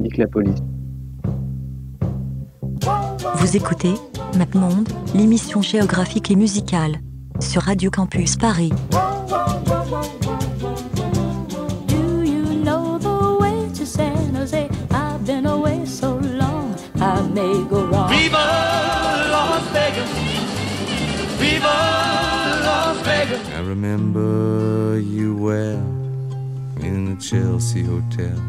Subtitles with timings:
[0.00, 0.56] Nique la police.
[3.34, 3.92] Vous écoutez
[4.38, 7.00] MapMonde, l'émission géographique et musicale,
[7.38, 8.72] sur Radio Campus Paris.
[11.86, 14.70] Do you know the way to San Jose?
[14.90, 18.08] I've been away so long, I may go wrong.
[18.08, 18.38] Viva
[19.30, 20.08] Las Vegas!
[21.38, 21.76] Viva
[22.64, 23.40] Las Vegas!
[23.54, 25.82] I remember you well
[26.82, 28.40] in the Chelsea Hotel.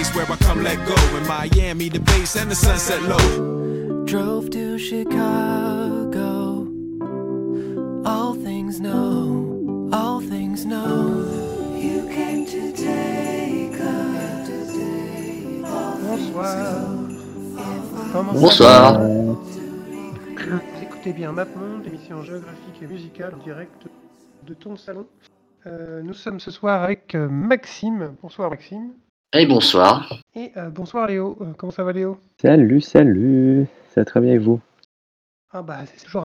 [0.00, 0.94] Place where I come let go.
[1.16, 4.04] In Miami, the bass and the sunset low.
[4.06, 6.66] Drove to Chicago.
[8.06, 11.26] All things know, all things know.
[11.76, 13.70] You came to take
[16.02, 16.88] Bonsoir.
[18.12, 19.00] Comment Bonsoir.
[19.00, 23.86] Vous écoutez bien MapMonde, émission géographique et musicale en direct
[24.46, 25.06] de ton salon.
[25.66, 28.16] Euh, nous sommes ce soir avec euh, Maxime.
[28.22, 28.92] Bonsoir Maxime.
[29.32, 30.12] Et bonsoir.
[30.34, 31.38] Et euh, bonsoir Léo.
[31.40, 32.18] Euh, comment ça va Léo?
[32.42, 33.66] Salut, salut.
[33.94, 34.60] Ça va très bien et vous?
[35.52, 36.24] Ah bah c'est toujours,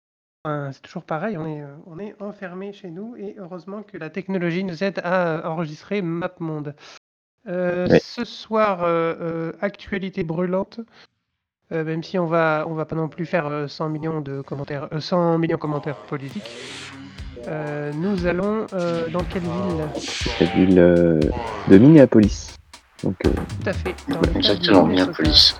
[0.46, 4.10] c'est toujours pareil, on est, euh, on est enfermé chez nous et heureusement que la
[4.10, 6.74] technologie nous aide à euh, enregistrer MapMonde.
[7.48, 8.00] Euh, Ouais.
[8.00, 10.80] Ce soir, euh, euh, actualité brûlante.
[11.72, 14.42] Euh, même si on va, on va pas non plus faire euh, 100 millions de
[14.42, 16.50] commentaires, euh, 100 millions de commentaires politiques.
[17.48, 19.88] Euh, nous allons euh, dans quelle ville?
[20.40, 21.20] La ville euh,
[21.68, 22.59] de Minneapolis.
[23.04, 23.30] Donc, euh,
[23.62, 23.94] Tout à fait.
[24.08, 25.12] Dans le cas du Exactement, Minnesota.
[25.12, 25.54] Minneapolis.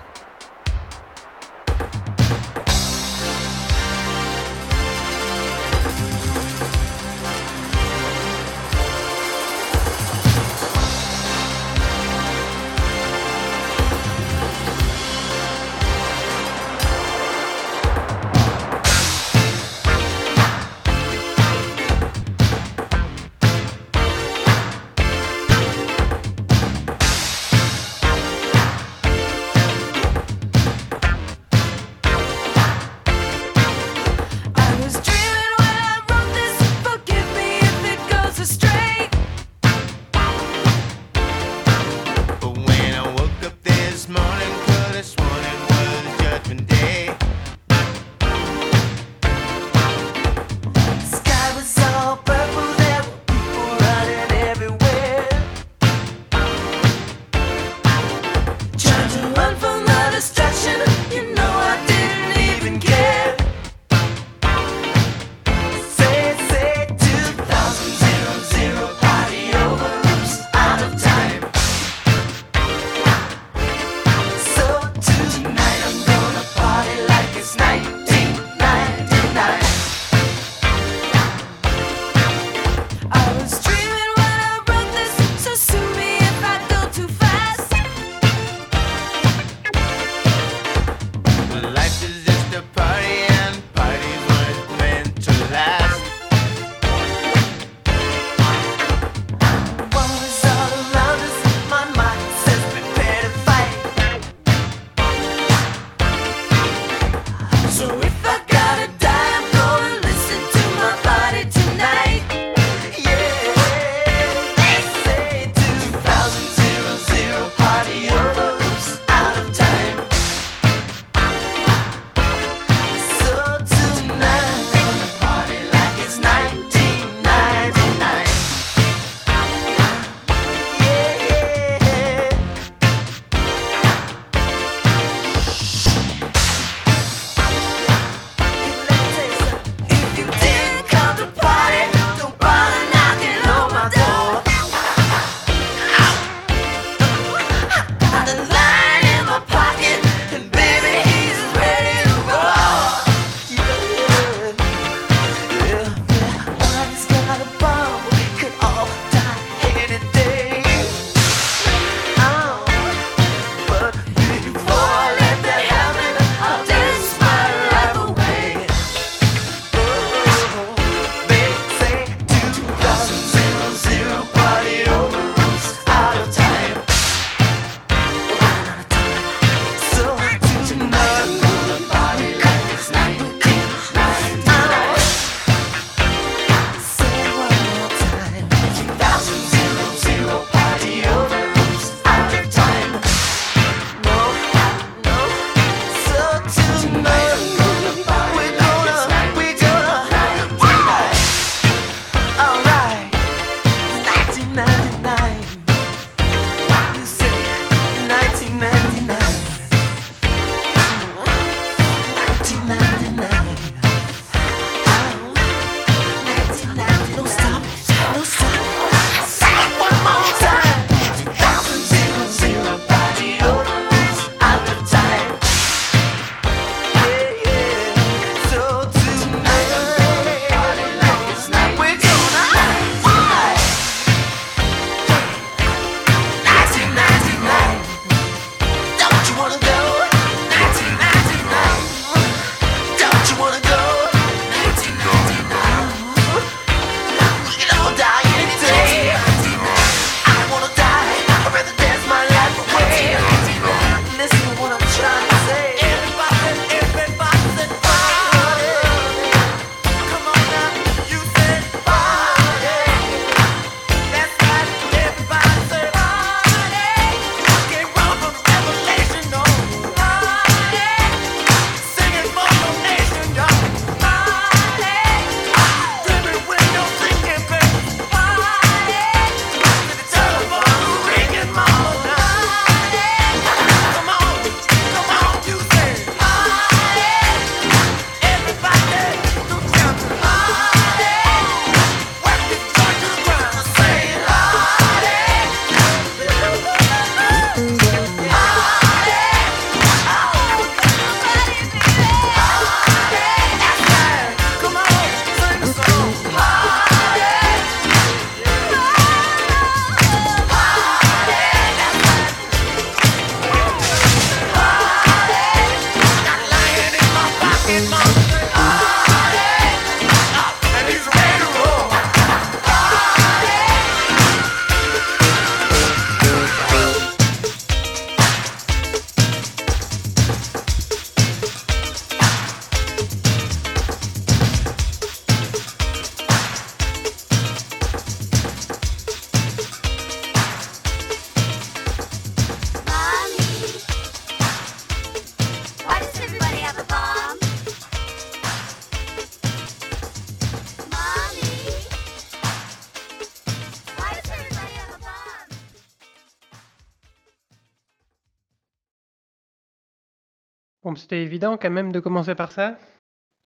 [361.11, 362.77] C'était évident quand même de commencer par ça?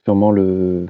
[0.06, 0.88] Sûrement le,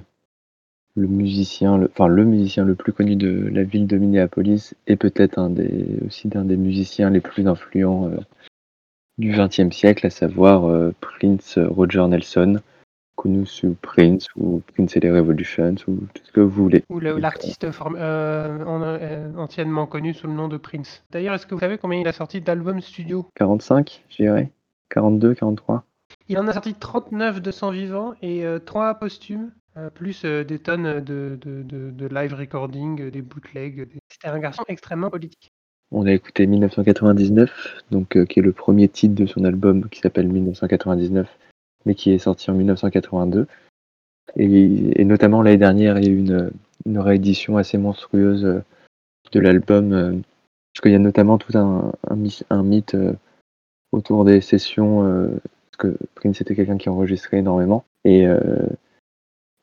[0.95, 4.95] le musicien, le, enfin le musicien le plus connu de la ville de Minneapolis et
[4.95, 8.17] peut-être un des aussi d'un des musiciens les plus influents euh,
[9.17, 12.61] du XXe siècle, à savoir euh, Prince Roger Nelson,
[13.17, 16.85] connu sous Prince ou Prince et les Revolutions ou tout ce que vous voulez.
[16.89, 21.03] Ou l'artiste euh, euh, anciennement connu sous le nom de Prince.
[21.11, 23.27] D'ailleurs, est-ce que vous savez combien il a sorti d'albums studio?
[23.35, 24.51] 45, je dirais
[24.89, 25.83] 42, 43
[26.31, 30.59] Il en a sorti 39 de son vivant et 3 posthumes, euh, plus euh, des
[30.59, 33.89] tonnes de, live recording, euh, des bootlegs.
[34.09, 35.51] C'était un garçon extrêmement politique.
[35.91, 39.99] On a écouté 1999, donc euh, qui est le premier titre de son album qui
[39.99, 41.27] s'appelle 1999,
[41.85, 43.45] mais qui est sorti en 1982.
[44.37, 46.17] Et, notamment l'année dernière, il y a eu
[46.85, 48.63] une, réédition assez monstrueuse euh,
[49.33, 50.11] de l'album, euh,
[50.73, 53.11] parce qu'il y a notamment tout un, mythe euh,
[53.91, 55.27] autour des sessions, euh,
[55.81, 58.37] que Prince était quelqu'un qui enregistrait énormément, et euh,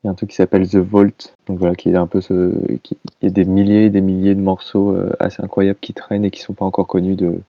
[0.03, 2.21] il y a un truc qui s'appelle The Vault, donc voilà, qui est un peu
[2.21, 5.79] ce, qui, il y a des milliers et des milliers de morceaux euh, assez incroyables
[5.79, 7.41] qui traînent et qui sont pas encore connus de, De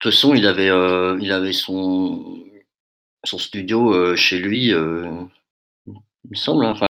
[0.00, 2.38] toute façon, il avait, euh, il avait son,
[3.24, 5.08] son studio euh, chez lui, euh,
[5.86, 6.64] il me semble.
[6.64, 6.70] hein.
[6.72, 6.86] Enfin,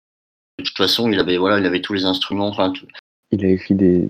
[0.58, 2.48] de toute façon, il avait, voilà, il avait tous les instruments.
[2.48, 2.86] Enfin, tout-
[3.30, 4.08] il a écrit des,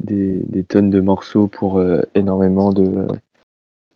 [0.00, 1.82] des, des tonnes de morceaux pour
[2.14, 3.06] énormément de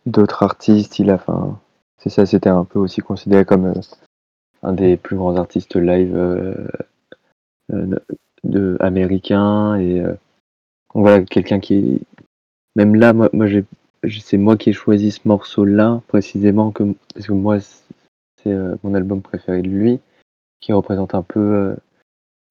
[0.05, 0.99] d'autres artistes.
[0.99, 1.59] Il a, enfin,
[1.99, 3.81] c'est ça, c'était un peu aussi considéré comme euh,
[4.63, 6.67] un des plus grands artistes live euh,
[7.73, 7.99] euh,
[8.43, 10.01] de américains et
[10.93, 12.01] voilà quelqu'un qui
[12.75, 13.29] même là, moi,
[14.21, 16.71] c'est moi qui ai choisi ce morceau-là précisément
[17.13, 19.99] parce que moi c'est mon album préféré de lui
[20.61, 21.75] qui représente un peu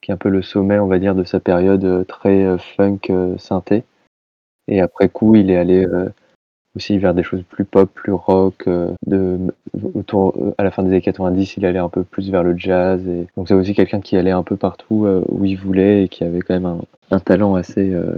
[0.03, 3.01] qui est un peu le sommet, on va dire, de sa période très funk
[3.39, 3.85] synthé.
[4.69, 5.87] Et après coup, il est allé
[6.79, 8.63] aussi vers des choses plus pop, plus rock.
[8.69, 9.39] euh, de,
[9.95, 12.57] autour, euh, à la fin des années 90, il allait un peu plus vers le
[12.57, 13.07] jazz.
[13.07, 16.09] Et, donc c'est aussi quelqu'un qui allait un peu partout euh, où il voulait et
[16.09, 16.81] qui avait quand même un,
[17.11, 18.15] un talent assez euh,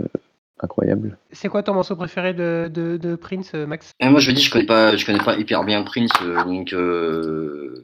[0.62, 1.16] incroyable.
[1.32, 3.92] C'est quoi ton morceau préféré de, de, de Prince, Max?
[3.98, 6.44] Et moi, je me dis, je connais pas, je connais pas hyper bien Prince, euh,
[6.44, 7.82] donc, euh,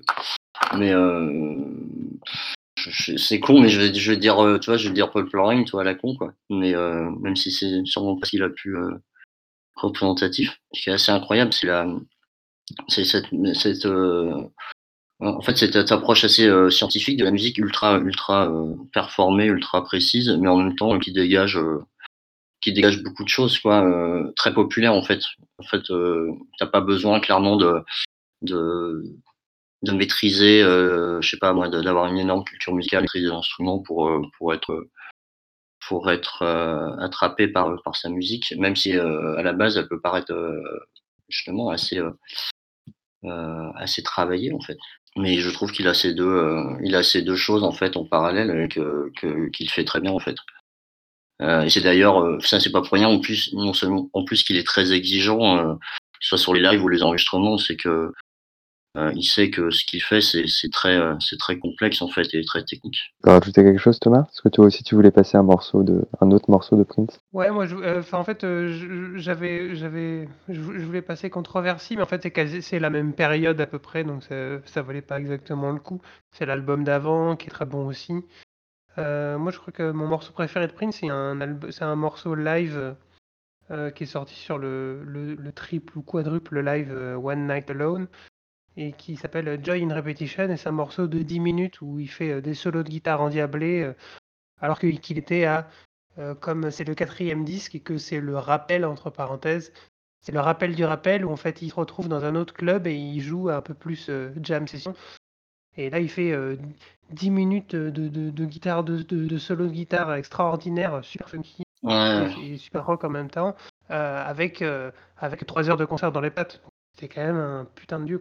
[0.76, 1.54] mais euh,
[3.16, 5.64] c'est con, mais je vais, je vais dire, tu vois, je vais dire Paul Florine,
[5.64, 6.32] toi, à la con, quoi.
[6.50, 8.90] Mais euh, même si c'est sûrement pas ce qu'il a pu euh,
[9.76, 11.86] représentatif, ce qui est assez incroyable, c'est la,
[12.88, 14.48] c'est cette, cette euh,
[15.20, 19.82] en fait, cette, approche assez euh, scientifique de la musique, ultra, ultra euh, performée, ultra
[19.84, 21.58] précise, mais en même temps qui dégage,
[22.60, 23.84] qui dégage beaucoup de choses, quoi,
[24.36, 25.22] très populaire en fait.
[25.58, 25.82] En fait,
[26.58, 27.82] t'as pas besoin clairement de,
[28.42, 29.04] de,
[29.82, 34.52] de maîtriser, je sais pas moi, d'avoir une énorme culture musicale, maîtriser l'instrument pour, pour
[34.52, 34.86] être,
[35.88, 39.88] pour être euh, attrapé par, par sa musique, même si euh, à la base elle
[39.88, 40.62] peut paraître euh,
[41.28, 42.00] justement assez,
[43.74, 44.78] assez travaillée en fait.
[45.16, 48.04] Mais je trouve qu'il a ces deux, il a ces deux choses en fait en
[48.04, 49.10] parallèle que,
[49.50, 50.36] qu'il fait très bien en fait.
[51.40, 54.56] Et c'est d'ailleurs, ça c'est pas pour rien en plus, non seulement en plus qu'il
[54.56, 55.74] est très exigeant, euh,
[56.20, 58.12] soit sur les lives ou les enregistrements, c'est que
[58.96, 62.32] euh, il sait que ce qu'il fait c'est très, euh, c'est très complexe en fait
[62.34, 62.94] et très technique.
[62.94, 64.22] Tu peux rajouter quelque chose, Thomas?
[64.22, 67.18] Parce que toi aussi, tu voulais passer un morceau de, un autre morceau de Prince?
[67.32, 71.96] Ouais, moi, je- euh, en fait, je- j'avais, j'avais, je, vou- je voulais passer controversie,
[71.96, 74.82] mais en fait, c'est quasi, c'est la même période à peu près, donc ça, ça
[74.82, 76.00] valait pas exactement le coup.
[76.32, 78.14] C'est l'album d'avant qui est très bon aussi.
[78.98, 81.38] Euh, moi, je crois que mon morceau préféré de Prince, c'est un,
[81.70, 82.94] c'est un morceau live
[83.70, 87.70] euh, qui est sorti sur le, le, le triple ou quadruple live euh, One Night
[87.70, 88.06] Alone
[88.76, 90.48] et qui s'appelle Joy in Repetition.
[90.50, 93.20] Et c'est un morceau de 10 minutes où il fait euh, des solos de guitare
[93.22, 93.92] endiablés, euh,
[94.60, 95.68] alors qu'il était à,
[96.18, 99.72] euh, comme c'est le quatrième disque et que c'est le rappel, entre parenthèses,
[100.20, 102.86] c'est le rappel du rappel où en fait il se retrouve dans un autre club
[102.86, 104.10] et il joue un peu plus
[104.42, 104.94] jam session.
[105.76, 106.56] Et là, il fait euh,
[107.10, 111.62] 10 minutes de, de- de guitare, de, de, de solo de guitare extraordinaire, super funky
[111.82, 112.26] Ouais.
[112.42, 113.54] et, et super rock en même temps,
[113.90, 116.62] euh, avec, euh, avec 3 heures de concert dans les pattes.
[116.98, 118.20] C'est quand même un putain de dieu.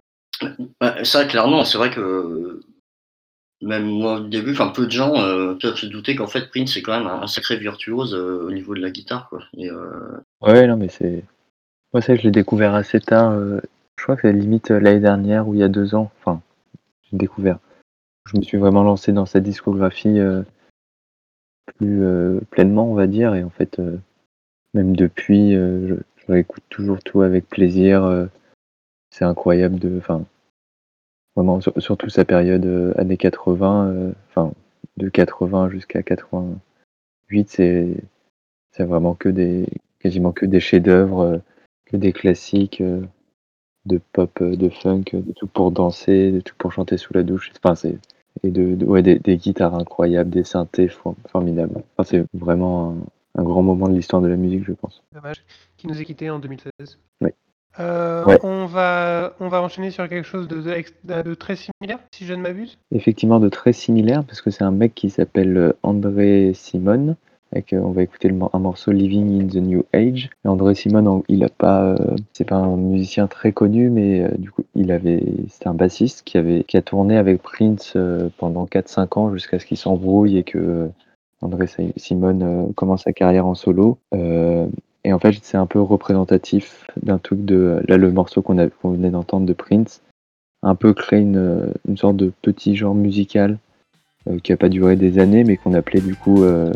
[0.80, 2.60] Ouais, ça, clairement, c'est vrai que
[3.62, 6.74] même moi au début, enfin peu de gens euh, peuvent se douter qu'en fait Prince
[6.74, 9.42] c'est quand même un, sacré virtuose euh, au niveau de la guitare, quoi.
[9.56, 11.24] Et, euh, Ouais, non, mais c'est.
[11.92, 13.38] Moi, ça, je l'ai découvert assez tard.
[13.38, 16.10] Je crois que c'est limite l'année dernière ou il y a deux ans.
[16.18, 16.42] Enfin,
[17.04, 17.58] j'ai découvert.
[18.26, 20.18] Je me suis vraiment lancé dans sa discographie
[21.78, 22.04] plus
[22.50, 23.34] pleinement, on va dire.
[23.34, 23.80] Et en fait,
[24.74, 28.28] même depuis, je, je réécoute toujours tout avec plaisir.
[29.16, 29.96] C'est incroyable de.
[29.98, 30.24] Enfin,
[31.34, 33.88] vraiment, sur- surtout sa période euh, années 80.
[33.88, 34.52] euh, Enfin,
[34.98, 37.96] de 80 jusqu'à 88, c'est
[38.72, 39.66] c'est vraiment que des
[40.00, 41.38] quasiment que des chefs-d'œuvre, euh,
[41.86, 42.82] que des classiques.
[43.86, 47.52] de pop, de funk, de tout pour danser, de tout pour chanter sous la douche.
[47.62, 47.96] Enfin, c'est
[48.42, 51.82] et de, de- ouais, des, des guitares incroyables, des synthés for- formidables.
[51.96, 52.90] Enfin, c'est vraiment
[53.36, 55.02] un, un grand moment de l'histoire de la musique, je pense.
[55.14, 55.44] Dommage.
[55.76, 56.98] Qui nous a quittés en 2016.
[57.22, 57.30] Oui.
[57.78, 58.38] Euh, Ouais.
[58.42, 62.24] on, va, on va enchaîner sur quelque chose de, de ex- de très similaire, si
[62.24, 62.78] je ne m'abuse.
[62.92, 67.16] Effectivement, de très similaire, parce que c'est un mec qui s'appelle euh, André Simon.
[67.52, 70.30] Avec, euh, on va écouter le un morceau Living in the New Age.
[70.44, 71.96] Et André Simon, il a pas, euh,
[72.32, 76.22] c'est pas un musicien très connu, mais euh, du coup, il avait, c'était un bassiste
[76.24, 77.96] qui avait, qui a tourné avec Prince
[78.38, 80.88] pendant 4-5 ans jusqu'à ce qu'il s'embrouille et que
[81.40, 83.98] André Si- Simon commence sa carrière en solo.
[84.14, 84.66] Euh,
[85.06, 89.10] et en fait, c'est un peu représentatif d'un truc de, là, le morceau qu'on venait
[89.10, 90.02] d'entendre de Prince,
[90.64, 93.58] un peu créé une, une sorte de petit genre musical
[94.28, 96.72] euh, qui a pas duré des années, mais qu'on appelait du coup euh,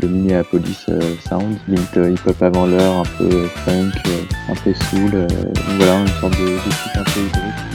[0.00, 0.98] le Minneapolis euh,
[1.28, 3.92] Sound, limite hip-hop avant l'heure, un peu funk,
[4.48, 5.26] un peu soul,
[5.76, 7.73] voilà, une sorte de, de truc un peu hybride.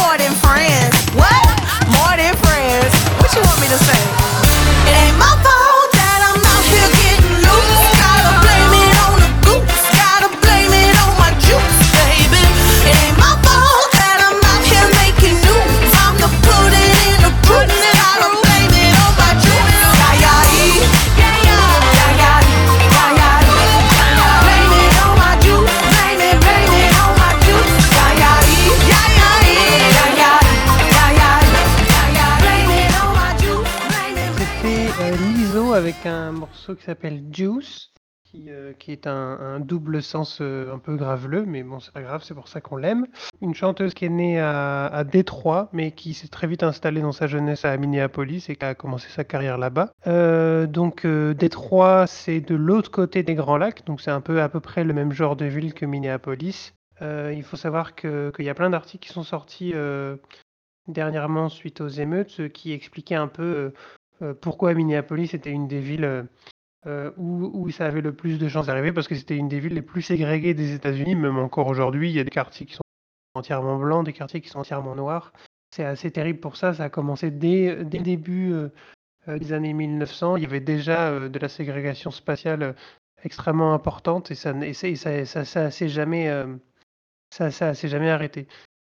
[0.00, 0.94] More than friends.
[1.14, 1.46] What?
[1.94, 2.92] More than friends.
[3.20, 4.00] What you want me to say?
[4.88, 5.63] It ain't my fault
[36.84, 37.92] qui s'appelle Juice,
[38.24, 42.02] qui, euh, qui est un, double sens euh, un peu graveleux, mais bon, c'est pas
[42.02, 43.06] grave, c'est pour ça qu'on l'aime.
[43.40, 47.12] Une chanteuse qui est née à, à Détroit, mais qui s'est très vite installée dans
[47.12, 49.92] sa jeunesse à Minneapolis et qui a commencé sa carrière là-bas.
[50.06, 54.42] Euh, donc, euh, Détroit, c'est de l'autre côté des Grands Lacs, donc c'est un peu
[54.42, 56.74] à peu près le même genre de ville que Minneapolis.
[57.00, 59.74] Il faut savoir qu'il y a plein d'articles qui sont sortis
[60.86, 63.74] dernièrement suite aux émeutes qui expliquaient un peu
[64.40, 66.26] pourquoi Minneapolis était une des villes
[66.86, 69.72] euh, où, ça avait le plus de chances d'arriver, parce que c'était une des villes
[69.72, 72.82] les plus ségrégées des États-Unis, même encore aujourd'hui, il y a des quartiers qui sont
[73.34, 75.32] entièrement blancs, des quartiers qui sont entièrement noirs.
[75.74, 78.68] C'est assez terrible pour ça, ça a commencé dès, le début euh,
[79.28, 82.76] euh, des années 1900, il y avait déjà de la ségrégation spatiale
[83.22, 86.28] extrêmement importante et ça et s'est jamais,
[88.10, 88.46] arrêté.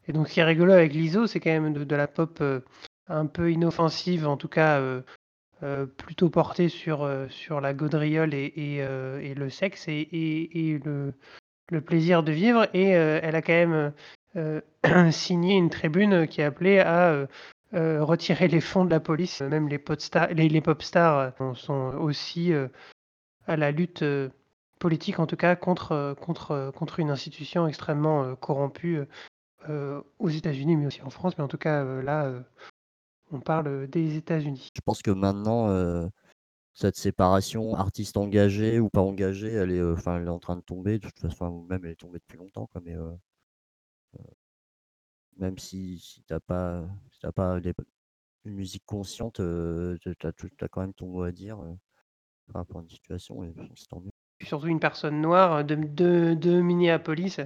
[0.07, 2.41] Et donc ce qui est rigolo avec l'ISO, c'est quand même de, la pop
[3.07, 4.81] un peu inoffensive, en tout cas
[5.63, 11.13] euh, plutôt portée sur, euh, sur la gaudriole et, euh, le sexe et, le,
[11.81, 12.67] plaisir de vivre.
[12.73, 13.93] Et elle a quand même
[15.11, 17.27] signé une tribune qui appelait à
[17.73, 19.41] retirer les fonds de la police.
[19.41, 20.29] Même les pop stars,
[20.81, 22.51] stars sont aussi
[23.47, 24.03] à la lutte
[24.79, 29.01] politique, en tout cas contre, contre, contre une institution extrêmement corrompue
[29.69, 31.37] aux États-Unis, mais aussi en France.
[31.37, 32.33] Mais en tout cas, là,
[33.31, 34.69] on parle des États-Unis.
[34.75, 36.07] Je pense que maintenant, euh,
[36.73, 40.61] cette séparation artiste engagé ou pas engagé, elle est, euh, elle est en train de
[40.61, 40.99] tomber.
[40.99, 42.81] De toute façon, ou même elle est tombée depuis longtemps, quoi.
[42.83, 43.11] Mais euh,
[44.19, 44.23] euh,
[45.37, 47.59] même si, si t'as pas, si t'as pas
[48.45, 51.73] une musique consciente, euh, tu as, quand même ton mot à dire euh,
[52.51, 53.43] par rapport à une situation.
[53.43, 54.11] Et c'est tant mieux.
[54.41, 57.39] surtout une personne noire de, de, de Minneapolis,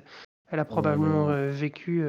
[0.48, 2.04] elle a probablement euh, vécu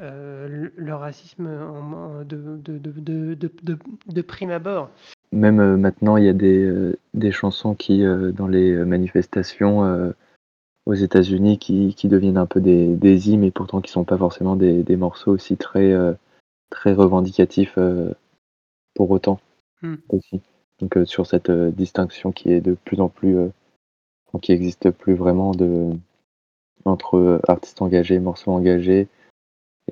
[0.00, 0.02] euh,
[0.48, 4.90] euh, le, racisme en- en- de, prime abord.
[5.32, 8.84] Même euh, maintenant, il y a des, euh, des chansons qui, euh, dans les euh,
[8.84, 10.12] manifestations euh,
[10.86, 14.18] aux États-Unis, qui, qui deviennent un peu des, des hymnes et pourtant qui sont pas
[14.18, 16.12] forcément des, des morceaux aussi très, euh,
[16.70, 18.12] très revendicatifs euh,
[18.94, 19.40] pour autant
[19.82, 19.96] Hmm.
[20.08, 20.40] aussi.
[20.78, 23.48] Donc euh, sur cette euh, distinction qui est de plus en plus, euh,
[24.40, 25.90] qui existe plus vraiment de
[26.84, 29.08] entre euh, artistes engagés, morceaux engagés,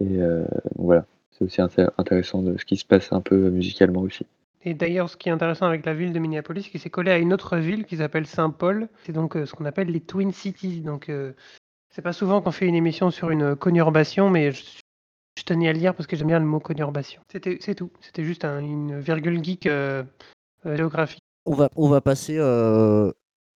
[0.01, 0.45] et euh,
[0.77, 4.27] voilà, c'est aussi inté- intéressant de ce qui se passe un peu musicalement aussi.
[4.65, 7.11] Et d'ailleurs, ce qui est intéressant avec la ville de Minneapolis, c'est qu'il s'est collé
[7.11, 8.89] à une autre ville qui s'appelle Saint-Paul.
[9.05, 10.83] C'est donc euh, ce qu'on appelle les Twin Cities.
[10.83, 11.33] Donc, euh,
[11.91, 14.63] c'est pas souvent qu'on fait une émission sur une conurbation, mais je,
[15.37, 17.21] je tenais à le dire parce que j'aime bien le mot conurbation.
[17.31, 17.91] C'était, c'est tout.
[18.01, 20.05] C'était juste un- une virgule geek euh,
[20.65, 21.23] euh, géographique.
[21.45, 23.11] On va, on va passer euh,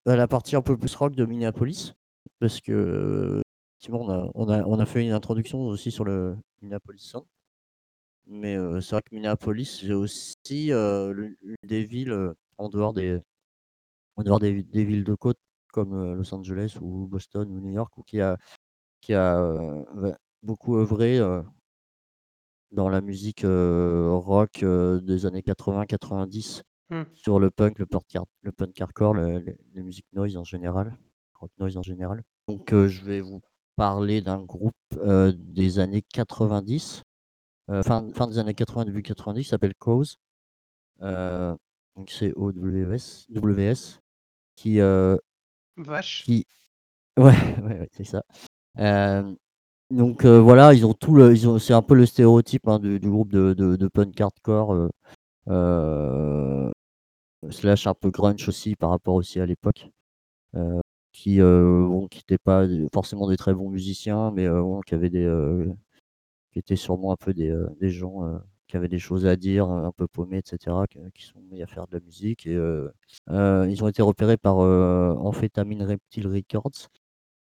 [0.06, 1.94] à la partie un peu plus rock de Minneapolis,
[2.40, 3.42] parce que
[3.86, 7.24] effectivement, on a, on, a, on a fait une introduction aussi sur le Minneapolis Sound.
[8.26, 11.30] Mais euh, c'est vrai que Minneapolis, c'est aussi euh,
[11.62, 13.20] des villes euh, en dehors des,
[14.16, 15.38] en dehors des, des villes de côte
[15.72, 18.38] comme Los Angeles ou Boston ou New York, ou qui a,
[19.02, 19.84] qui a
[20.42, 21.20] beaucoup œuvré
[22.72, 27.02] dans la musique rock des années 80-90 Hmm.
[27.14, 30.44] sur le punk, le punk, hard- le punk hardcore, le- le- les musiques noise en
[30.44, 30.96] général,
[31.34, 32.22] rock noise en général.
[32.46, 33.40] Donc euh, je vais vous
[33.76, 37.02] parler d'un groupe euh, des années 90,
[37.70, 40.16] euh, fin, fin des années 80, début 90, qui s'appelle Cause.
[41.02, 41.54] Euh,
[41.96, 44.00] donc c'est OWS, WS,
[44.56, 45.16] qui, euh,
[45.76, 46.24] Vache.
[46.24, 46.46] qui...
[47.18, 47.24] Ouais,
[47.62, 48.22] ouais, ouais, c'est ça.
[48.78, 49.34] Euh,
[49.90, 52.98] donc voilà, ils ont tout le, ils ont, c'est un peu le stéréotype hein, du,
[52.98, 54.90] du groupe de, de, de punk hardcore,
[57.50, 59.88] slash un peu grunge aussi par rapport aussi à l'époque,
[61.16, 65.66] qui euh, n'étaient pas forcément des très bons musiciens, mais euh, qui avaient des, euh,
[66.52, 67.50] qui étaient sûrement un peu des,
[67.90, 70.76] gens qui avaient des choses à dire, un peu paumés, etc.,
[71.14, 72.52] qui, sont mis à faire de la musique et
[73.28, 76.90] ils ont été repérés par euh, Amphetamine Reptile Records,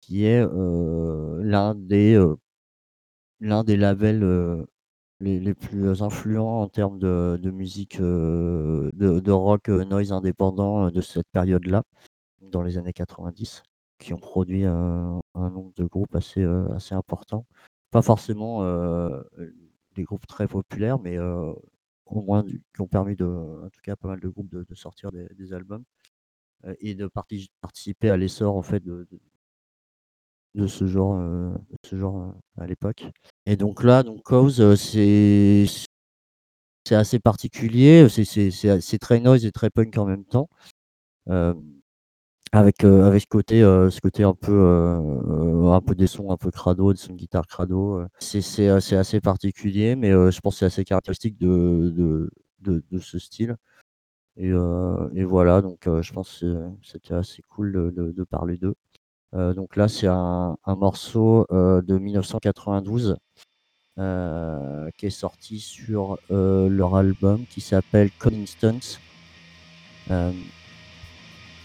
[0.00, 2.22] qui est l'un des
[3.40, 4.66] l'un des labels
[5.20, 11.82] les, plus influents en termes de, musique de, de rock noise indépendant de cette période-là,
[12.50, 13.62] dans les années 90,
[13.98, 17.46] qui ont produit un, nombre de groupes assez, euh, assez important.
[17.90, 19.22] Pas forcément euh,
[19.94, 21.52] des groupes très populaires, mais euh,
[22.06, 25.10] au moins qui ont permis de, en tout cas, pas mal de groupes de, sortir
[25.12, 25.84] des, albums
[26.80, 29.06] et de parti- participer à l'essor en fait de,
[30.54, 31.20] de- ce genre,
[31.84, 33.04] ce genre à l'époque.
[33.46, 35.66] Et donc là, donc Cause, c'est
[36.86, 40.48] c'est assez particulier, c'est très noise et très punk en même temps.
[42.54, 46.30] Avec euh, avec ce côté euh, ce côté un peu euh, un peu des sons
[46.30, 48.00] un peu crado, des sons de guitare crado.
[48.20, 53.56] C'est c'est assez particulier, mais je pense c'est assez caractéristique de de, de, ce style.
[54.36, 58.76] Et, et voilà, donc je pense que c'était assez cool de, de, parler d'eux.
[59.32, 63.16] Donc là, c'est un, un morceau de 1992
[63.98, 69.00] euh, qui est sorti sur leur album qui s'appelle Constance.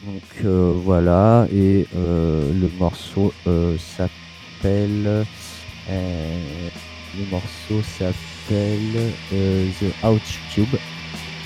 [0.04, 5.26] Euh, donc euh, voilà, et euh, le morceau euh, s'appelle.
[5.90, 6.70] euh,
[7.18, 10.76] le morceau s'appelle euh, The Ouch Cube.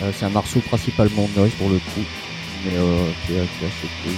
[0.02, 2.06] Euh, c'est un morceau principalement noise pour le coup,
[2.66, 3.34] mais euh, qui,
[4.04, 4.14] cool.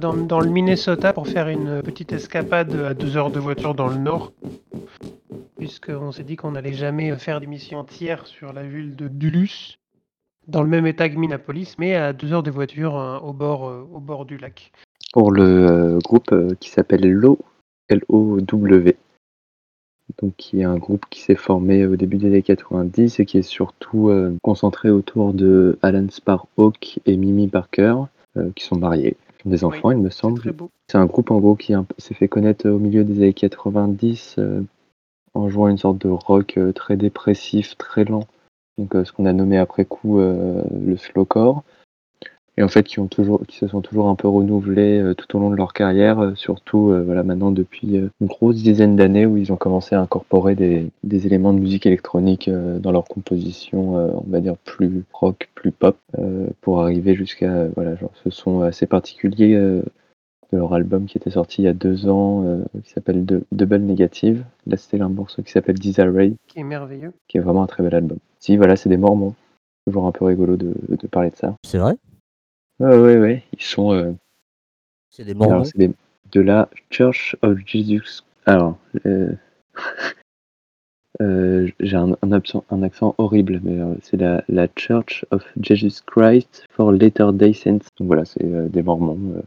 [0.00, 3.96] Dans, le Minnesota pour faire une petite escapade à deux heures de voiture dans le
[3.98, 4.32] nord.
[5.58, 9.78] Puisqu'on s'est dit qu'on n'allait jamais faire d'émission entière sur la ville de Duluth,
[10.48, 13.68] dans le même état que Minneapolis, mais à deux heures de voiture euh, au, bord,
[13.68, 14.72] euh, au bord du lac.
[15.12, 17.38] Pour le euh, groupe qui s'appelle LO,
[17.88, 18.96] L-O-W.
[20.20, 23.38] Donc, qui est un groupe qui s'est formé au début des années 90 et qui
[23.38, 24.10] est surtout
[24.42, 27.94] concentré autour de Alan Sparhawk et Mimi Parker,
[28.56, 29.16] qui sont mariés,
[29.48, 30.42] des enfants, il me semble.
[30.88, 34.62] C'est un groupe en gros qui s'est fait connaître au milieu des années 90 euh,
[35.34, 38.26] en jouant une sorte de rock euh, très dépressif, très lent.
[38.78, 41.62] Donc euh, ce qu'on a nommé après coup le slowcore.
[42.60, 45.34] Et en fait qui, ont toujours, qui se sont toujours un peu renouvelés euh, tout
[45.34, 48.96] au long de leur carrière, euh, surtout euh, voilà, maintenant depuis euh, une grosse dizaine
[48.96, 52.92] d'années où ils ont commencé à incorporer des, des éléments de musique électronique euh, dans
[52.92, 57.70] leur composition, euh, on va dire plus rock, plus pop, euh, pour arriver jusqu'à euh,
[57.76, 59.80] voilà, genre, ce son assez particulier euh,
[60.52, 63.42] de leur album qui était sorti il y a deux ans, euh, qui s'appelle De-
[63.52, 64.44] Double Negative.
[64.66, 67.14] Là, c'était un morceau qui s'appelle Disarray, Qui est merveilleux.
[67.26, 68.18] qui est vraiment un très bel album.
[68.38, 69.32] Si, voilà, c'est des Mormons.
[69.86, 71.54] Toujours un peu rigolo de, de parler de ça.
[71.64, 71.96] C'est vrai?
[72.80, 73.44] Ouais, ouais, ouais.
[73.52, 73.92] Ils sont.
[73.92, 74.12] euh,
[75.10, 75.92] C'est des alors, mormons c'est des-
[76.32, 78.22] de la Church of Jesus.
[78.46, 79.32] Alors, euh,
[81.20, 85.44] euh, j'ai un, un accent, un accent horrible, mais euh, c'est la, la Church of
[85.60, 87.80] Jesus Christ for Latter-day Saints.
[87.98, 89.34] Donc voilà, c'est euh, des Mormons.
[89.36, 89.42] euh.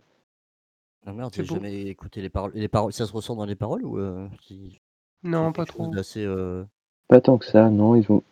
[1.06, 2.52] Ah merde, j'ai jamais écouté les paroles.
[2.56, 4.80] Les paroles, ça se ressent dans les paroles ou euh, qui-
[5.24, 5.92] Non, pas trop.
[6.18, 6.64] euh,
[7.08, 7.96] Pas tant que ça, non.
[7.96, 8.24] Ils ont.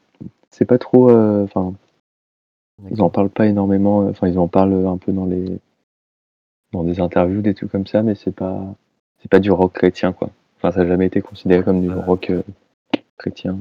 [0.51, 1.09] C'est pas trop.
[1.09, 1.73] euh, Enfin,
[2.89, 3.11] ils en d'accord.
[3.11, 4.01] parlent pas énormément.
[4.03, 5.59] euh, Enfin, ils en parlent un peu dans les
[6.71, 8.63] dans des interviews, des trucs comme ça, mais c'est pas
[9.19, 10.29] c'est pas du rock chrétien, quoi.
[10.57, 11.95] Enfin, ça n'a jamais été considéré comme du Ouais.
[11.95, 12.43] rock euh,
[13.17, 13.59] chrétien.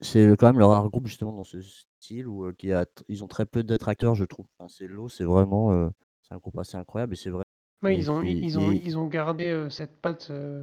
[0.00, 3.24] C'est quand même le rare groupe justement dans ce style où euh, qui a, ils
[3.24, 4.46] ont très peu d'attracteurs, je trouve.
[4.58, 5.88] Enfin, c'est low, c'est vraiment, euh,
[6.22, 7.44] c'est un groupe assez incroyable et c'est vrai.
[7.82, 10.62] Ouais, ils, ont, puis, ils, ont, et- ils ont gardé euh, cette patte euh,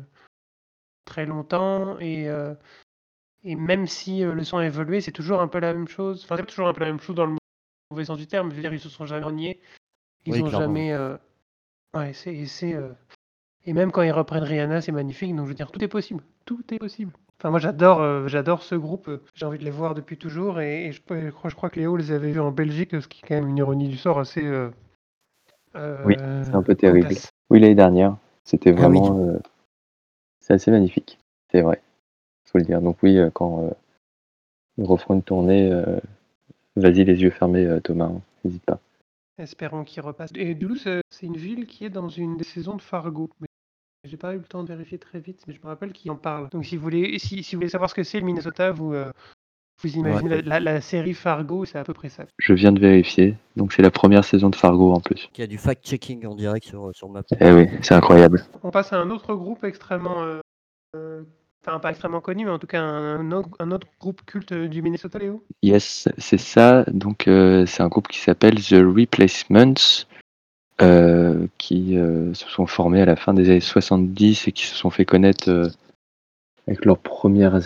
[1.05, 2.53] très longtemps et, euh,
[3.43, 6.23] et même si euh, le son a évolué, c'est toujours un peu la même chose.
[6.23, 7.37] Enfin, c'est toujours un peu la même chose dans le
[7.91, 8.49] mauvais sens du terme.
[8.51, 9.59] Je veux dire, ils se sont jamais reniés.
[10.25, 10.67] Ils Oui, ont clairement.
[10.67, 10.91] jamais.
[10.93, 11.17] euh,
[11.93, 12.33] Ouais, c'est.
[12.33, 12.89] et c'est, euh,
[13.65, 15.35] Et même quand ils reprennent Rihanna, c'est magnifique.
[15.35, 16.23] Donc je veux dire, tout est possible.
[16.45, 17.11] Tout est possible.
[17.39, 19.09] Enfin, moi j'adore, euh, j'adore ce groupe.
[19.33, 21.97] J'ai envie de les voir depuis toujours et, et je, crois, je crois que Léo
[21.97, 24.45] les avait vus en Belgique, ce qui est quand même une ironie du sort assez.
[24.45, 24.69] euh,
[26.05, 27.07] Oui, c'est un peu terrible.
[27.49, 29.19] Oui, l'année dernière, c'était Ah oui, vraiment.
[29.19, 29.39] euh,
[30.39, 31.19] c'est assez magnifique.
[31.51, 31.81] C'est vrai,
[32.45, 32.81] faut le dire.
[32.81, 33.71] Donc oui, quand euh,
[34.77, 35.99] le refrain de tournée, euh,
[36.75, 38.79] vas-y les yeux fermés, euh, Thomas, hein, n'hésite pas.
[39.37, 40.29] Espérons qu'il repasse.
[40.35, 43.29] Et Duluth, euh, c'est une ville qui est dans une des saisons de Fargo.
[43.39, 43.47] Mais
[44.03, 46.15] j'ai pas eu le temps de vérifier très vite, mais je me rappelle qu'il en
[46.15, 46.49] parle.
[46.49, 48.93] Donc si vous voulez, si, si vous voulez savoir ce que c'est le Minnesota, vous,
[48.93, 49.11] euh,
[49.83, 50.41] vous imaginez Ouais.
[50.43, 52.25] la, la- la série Fargo, c'est à peu près ça.
[52.37, 55.27] Je viens de vérifier, donc c'est la première saison de Fargo en plus.
[55.35, 58.43] Il y a du fact-checking en direct sur, sur ma Eh oui, c'est incroyable.
[58.63, 60.39] On passe à un autre groupe extrêmement, euh,
[60.95, 61.23] euh,
[61.65, 65.43] enfin pas extrêmement connu, mais en tout cas un, autre, groupe culte du Minnesota, Léo?
[65.61, 66.83] Yes, c'est ça.
[66.91, 70.05] Donc euh, c'est un groupe qui s'appelle The Replacements,
[70.81, 74.75] euh, qui euh, se sont formés à la fin des années 70 et qui se
[74.75, 75.71] sont fait connaître
[76.67, 77.59] avec leurs, premières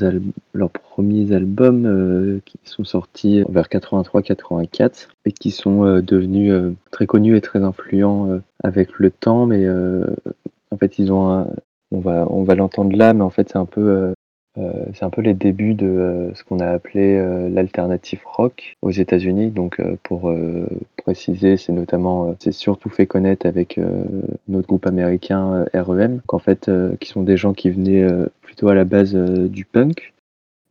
[0.54, 7.42] leurs premiers albums qui sont sortis vers 83-84 et qui sont devenus très connus et
[7.42, 9.46] très influents avec le temps.
[9.46, 9.68] Mais
[10.72, 11.48] en fait, ils ont un-
[11.92, 12.00] on
[12.44, 14.14] va, l'entendre là, mais en fait, c'est un peu euh,
[14.58, 17.18] euh, c'est les débuts de euh, ce qu'on a appelé
[17.50, 19.52] l'alternative rock aux États-Unis.
[19.52, 20.34] Donc, pour
[20.98, 23.80] préciser, c'est notamment, c'est surtout fait connaître avec
[24.48, 26.22] notre groupe américain REM,
[27.00, 28.08] qui sont des gens qui venaient
[28.42, 30.14] plutôt à la base du punk,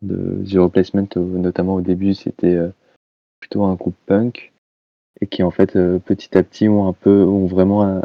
[0.02, 2.58] de The Replacement, notamment au début, c'était
[3.40, 4.52] plutôt un groupe punk,
[5.20, 8.02] et qui en fait, petit à petit, ont un peu, ont vraiment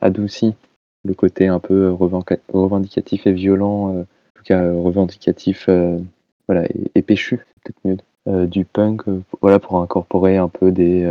[0.00, 0.54] adouci
[1.06, 5.98] le côté un peu revendicatif et violent, euh, en tout cas euh, revendicatif euh,
[6.48, 7.96] voilà, et, et péchu, peut-être mieux,
[8.48, 9.02] du punk,
[9.40, 11.08] voilà, pour incorporer un peu des,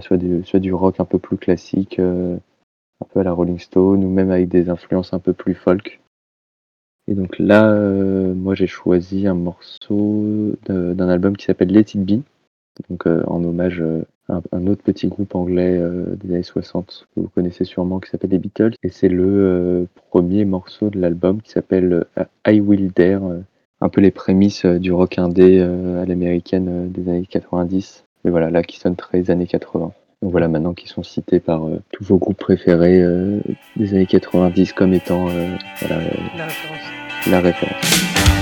[0.00, 4.02] soit, du, soit du rock un peu plus classique, un peu à la Rolling Stone,
[4.02, 6.00] ou même avec des influences un peu plus folk.
[7.08, 7.78] Et donc là,
[8.34, 12.22] moi j'ai choisi un morceau d'un album qui s'appelle Let It Be,
[12.88, 13.82] donc en hommage
[14.28, 18.10] un, un autre petit groupe anglais euh, des années 60 que vous connaissez sûrement qui
[18.10, 18.74] s'appelle les Beatles.
[18.82, 23.22] Et c'est le euh, premier morceau de l'album qui s'appelle euh, I Will Dare,
[23.80, 28.04] un peu les prémices du rock indé à l'américaine des années 90.
[28.24, 29.92] Et voilà, là qui sonne très années 80.
[30.22, 33.40] Donc voilà, maintenant qu'ils sont cités par euh, tous vos groupes préférés euh,
[33.76, 36.02] des années 90 comme étant euh, voilà,
[36.36, 37.30] La référence.
[37.30, 38.35] la référence.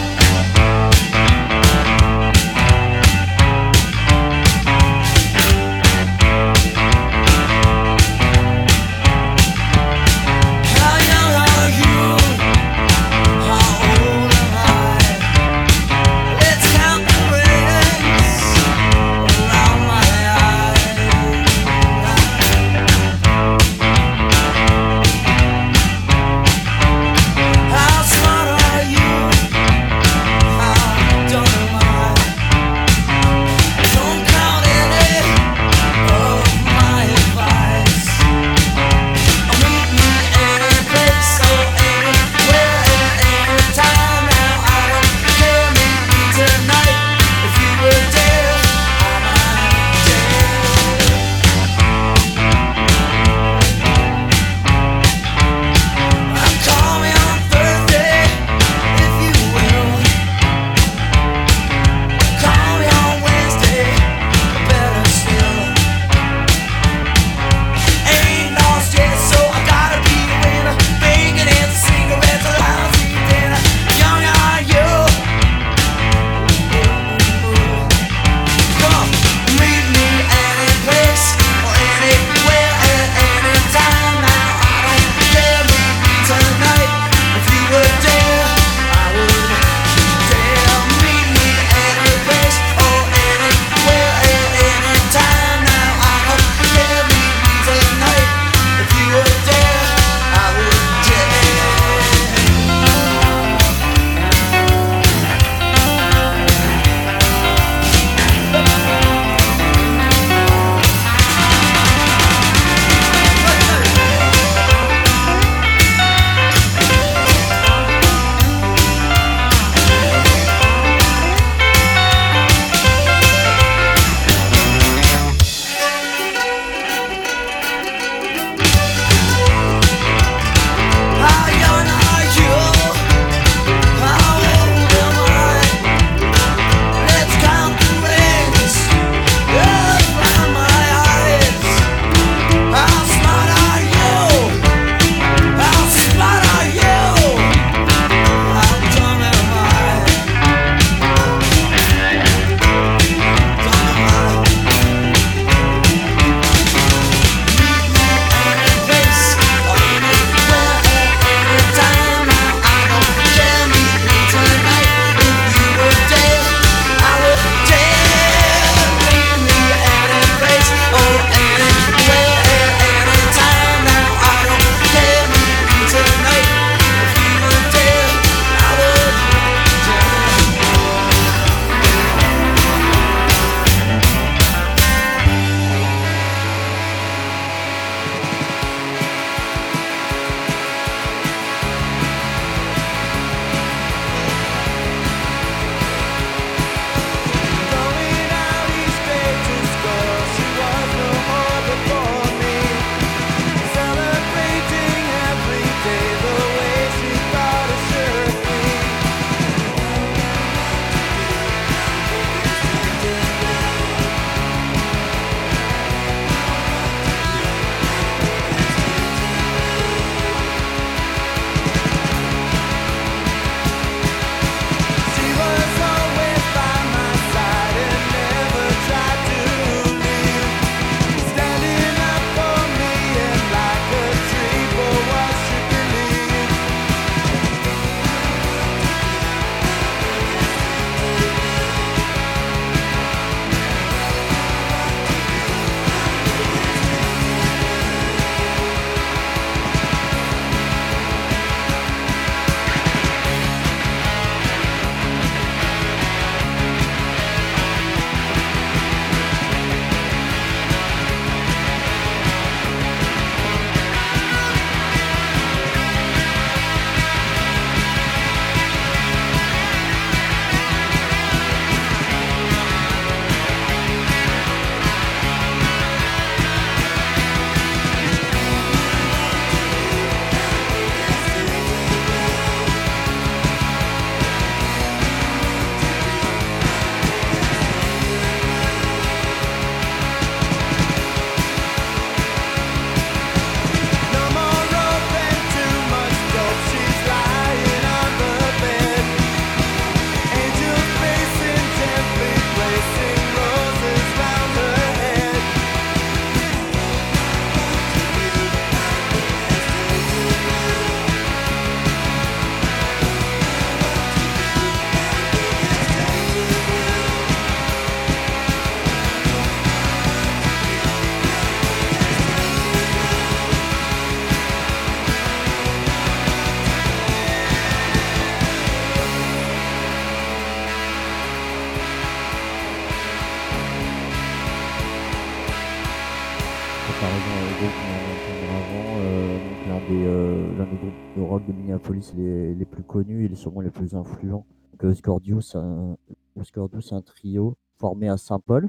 [342.13, 344.47] Les, plus connus et les- sûrement les plus influents.
[344.81, 345.97] Donc, Scordio, c'est un,
[346.37, 348.69] un trio formé à Saint-Paul.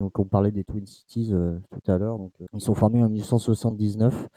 [0.00, 2.18] Donc, on parlait des Twin Cities euh, tout à l'heure.
[2.18, 4.28] Donc, euh, ils sont formés en 1979.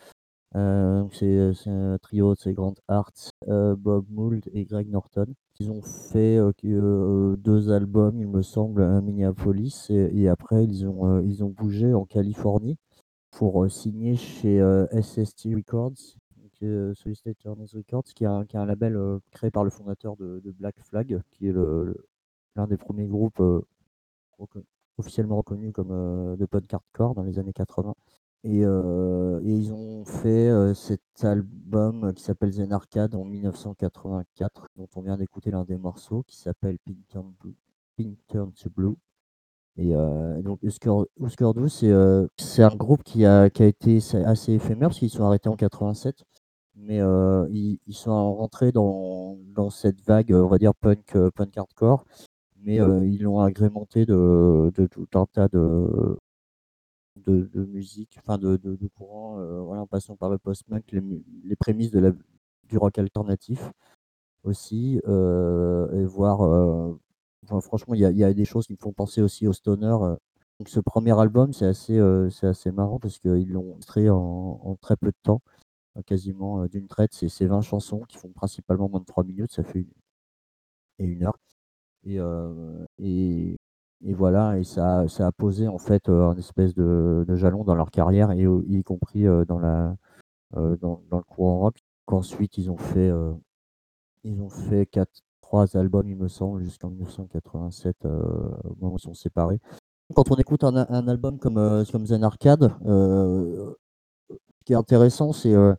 [0.55, 5.27] Euh, c'est un trio, c'est Grant Hart, euh, Bob Mould et Greg Norton.
[5.59, 10.65] Ils ont fait euh, euh, deux albums, il me semble, à Minneapolis, et, et après
[10.65, 12.77] ils ont, ils ont bougé en Californie
[13.31, 14.59] pour signer chez
[14.91, 16.17] SST Records,
[16.61, 19.69] donc, euh, Journeys Records, qui est un, qui est un label euh, créé par le
[19.69, 21.53] fondateur de, Black Flag, qui est
[22.55, 23.61] l'un des premiers groupes euh,
[24.97, 27.95] officiellement reconnus comme de punk hardcore dans les années 80.
[28.43, 35.17] Et, ils ont fait cet album qui s'appelle Zen Arcade en 1984, dont on vient
[35.17, 37.55] d'écouter l'un des morceaux qui s'appelle Pink Turn, Blue,
[38.27, 38.95] to Blue.
[39.77, 40.69] Et euh, donc Du,
[42.37, 45.55] c'est un groupe qui a, qui a été assez éphémère parce qu'ils sont arrêtés en
[45.55, 46.23] 87.
[46.81, 51.29] Mais euh, ils, ils sont rentrés dans, dans cette vague, on va dire, punk, euh,
[51.31, 52.05] punk hardcore.
[52.63, 56.17] Mais euh, ils l'ont agrémenté de, de tout un tas de,
[57.25, 61.91] de, de musique, enfin de, de, courants, voilà, en passant par le post-punk, les, prémices
[61.91, 62.11] de la,
[62.69, 63.71] du rock alternatif
[64.43, 66.41] aussi, et voir,
[67.43, 69.47] enfin, franchement, il y a, il y a des choses qui me font penser aussi
[69.47, 69.97] au stoner.
[70.61, 74.61] Donc ce premier album, c'est assez, euh, c'est assez marrant parce qu'ils l'ont extrait en,
[74.63, 75.41] en très peu de temps,
[76.05, 77.13] quasiment euh, d'une traite.
[77.13, 79.91] C'est c'est 20 chansons qui font principalement moins de 3 minutes, ça fait une,
[80.99, 81.37] et une heure.
[82.03, 83.57] Et, euh, et,
[84.03, 87.75] et voilà, et ça, ça a posé en fait euh, un espèce de, jalon dans
[87.75, 89.95] leur carrière, y compris euh, dans, la,
[90.57, 91.77] euh, dans, le courant rock.
[92.05, 93.33] Qu'ensuite, ils ont fait, euh,
[94.23, 98.21] ils ont fait quatre, trois albums, il me semble, jusqu'en 1987, euh,
[98.63, 99.59] au moment où ils sont séparés.
[100.15, 100.75] Quand on écoute un,
[101.07, 103.73] album comme, euh, comme Zen Arcade, euh,
[104.61, 105.73] ce qui est intéressant, c'est euh,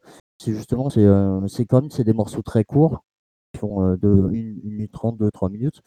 [0.51, 3.05] justement, c'est euh, c'est comme c'est des morceaux très courts,
[3.53, 5.83] qui font euh, de 1 minute 30, 2-3 minutes,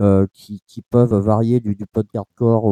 [0.00, 2.64] euh, qui, qui peuvent varier du, du punk hardcore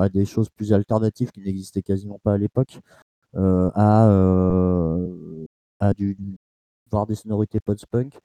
[0.00, 2.80] à des choses plus alternatives qui n'existaient quasiment pas à l'époque,
[3.34, 4.08] à,
[5.80, 6.16] à du,
[6.90, 8.18] voir des sonorités post-punk,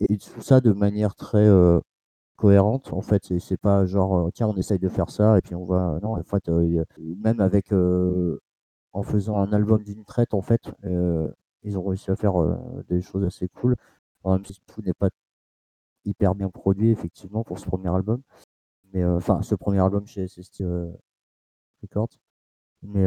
[0.00, 1.48] et tout ça de manière très
[2.36, 2.92] cohérente.
[2.92, 5.98] En fait, c'est pas genre, tiens, on essaye de faire ça, et puis on va.
[6.02, 6.48] Non, en fait,
[7.22, 7.72] même avec.
[8.96, 11.30] En faisant un album d'une traite, en fait, euh,
[11.62, 12.56] ils ont réussi à faire euh,
[12.88, 13.76] des choses assez cool.
[14.24, 15.10] Même si tout n'est pas
[16.06, 18.22] hyper bien produit, effectivement, pour ce premier album.
[18.92, 20.64] Mais euh, enfin, ce premier album chez SST
[21.82, 22.08] Records.
[22.82, 23.06] Mais,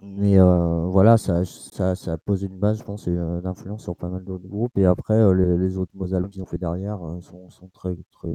[0.00, 4.08] mais voilà, ça, ça, ça a posé une base, je pense, euh, d'influence sur pas
[4.08, 4.76] mal d'autres groupes.
[4.78, 8.34] Et après, les, autres albums qu'ils ont fait derrière sont, sont très, très,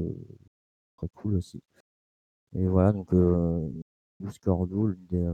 [0.95, 1.61] très cool aussi.
[2.55, 3.69] Et voilà, donc, euh,
[4.19, 5.27] Bruce Cordo, l'une des,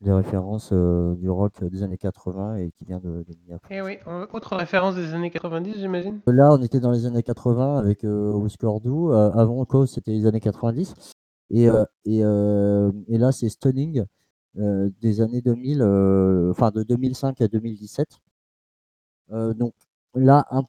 [0.00, 3.76] des références euh, du rock des années 80 et qui vient de, de Minneapolis.
[3.76, 3.98] Et oui,
[4.32, 8.32] autre référence des années 90, j'imagine Là, on était dans les années 80 avec euh,
[8.82, 8.90] Du.
[8.90, 10.94] Euh, avant Cause, c'était les années 90.
[11.50, 14.04] Et, euh, et, euh, et là, c'est Stunning
[14.54, 18.08] des années 2000, euh, enfin de 2005 à 2017.
[19.30, 19.74] Euh, donc
[20.14, 20.64] là, un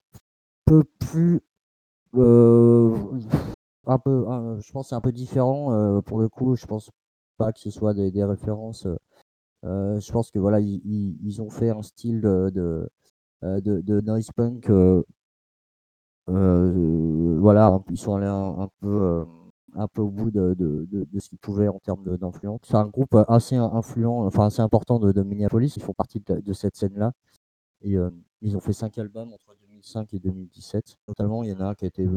[0.65, 1.41] peu plus.
[2.13, 4.25] un peu,
[4.59, 6.55] je pense que c'est un peu différent pour le coup.
[6.55, 6.91] Je pense
[7.37, 8.87] pas que ce soit des, des références.
[9.65, 12.89] Euh, je pense que voilà, ils, ont fait un style de, de,
[13.43, 14.69] euh, noise punk.
[14.69, 15.03] euh,
[17.39, 19.25] voilà, ils sont allés un, peu,
[19.75, 22.61] un peu au bout de, de, de- ce qu'ils pouvaient en termes d'influence.
[22.63, 25.75] C'est un groupe assez influent, enfin assez important de, Minneapolis.
[25.75, 27.13] Ils font partie de, cette scène-là.
[27.81, 27.95] Et
[28.41, 30.97] ils ont fait cinq albums entre 2005 et 2017.
[31.07, 32.07] Notamment, il y en a un qui a été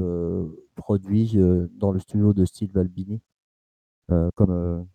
[0.77, 1.37] produit
[1.75, 3.21] dans le studio de Steve Albini,
[4.09, 4.87] comme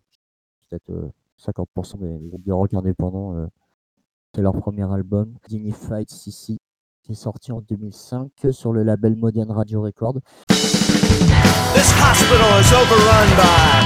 [0.68, 1.12] peut-être
[1.44, 3.34] 50% des, groupes de rock indépendants.
[3.36, 3.46] euh.
[4.34, 6.58] C'est leur premier album, Dignified CC,
[7.02, 10.20] qui est sorti en 2005 sur le label Modern Radio Record.
[10.48, 13.82] This hospital is overrun by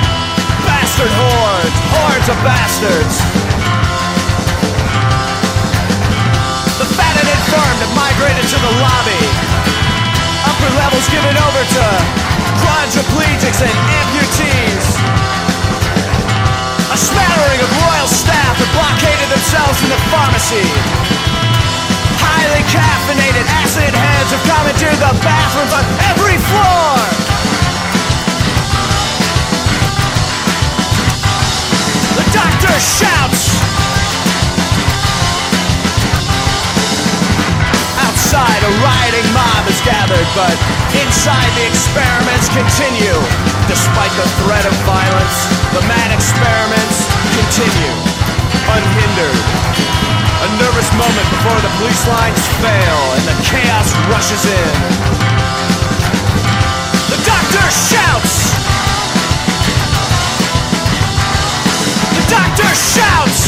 [0.66, 3.16] bastard hordes, hordes of bastards.
[6.80, 9.22] The fat and infirm have migrated to the lobby.
[10.42, 11.84] Upper levels given over to
[12.66, 14.81] quadriplegics and amputees.
[17.02, 20.62] Smattering of royal staff have blockaded themselves in the pharmacy.
[22.22, 25.84] Highly caffeinated acid heads have commandeered the bathrooms on
[26.14, 26.94] every floor.
[32.14, 33.71] The doctor shouts.
[38.32, 40.56] outside a rioting mob is gathered, but
[40.96, 43.18] inside the experiments continue.
[43.68, 45.36] Despite the threat of violence,
[45.76, 46.96] the mad experiments
[47.36, 47.92] continue,
[48.72, 49.36] unhindered.
[49.36, 54.76] A nervous moment before the police lines fail and the chaos rushes in.
[57.12, 58.48] The doctor shouts!
[62.16, 63.41] The doctor shouts!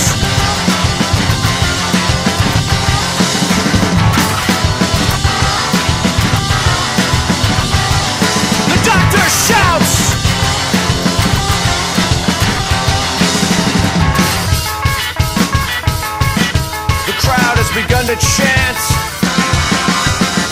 [18.14, 18.78] To chant.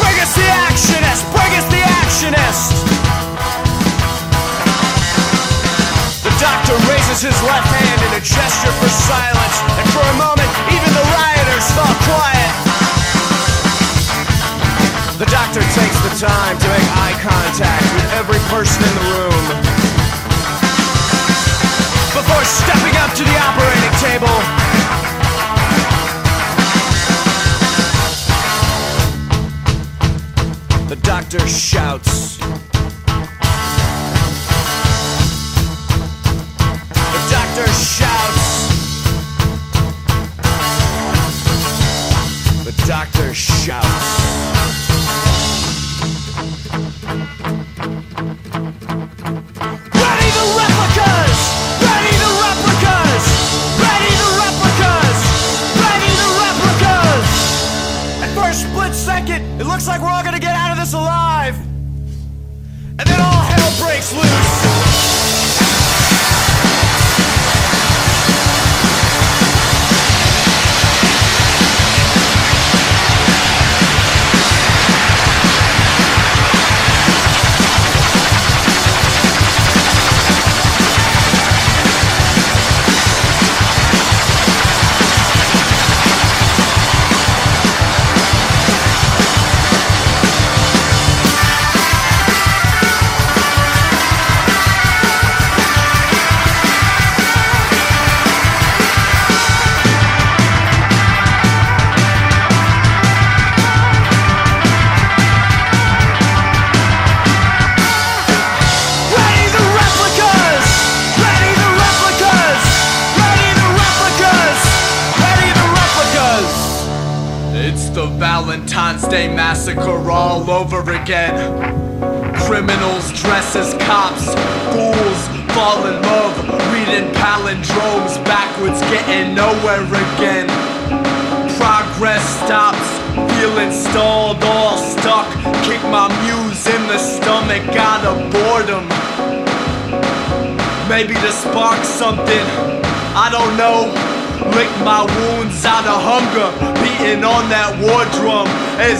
[0.02, 1.22] Bring us the actionist!
[1.30, 2.74] Bring us the actionist!
[6.26, 10.50] The doctor raises his left hand in a gesture for silence, and for a moment,
[10.74, 12.52] even the rioters fall quiet.
[15.22, 19.44] The doctor takes the time to make eye contact with every person in the room.
[22.10, 24.61] Before stepping up to the operating table,
[31.32, 32.21] laughter shouts.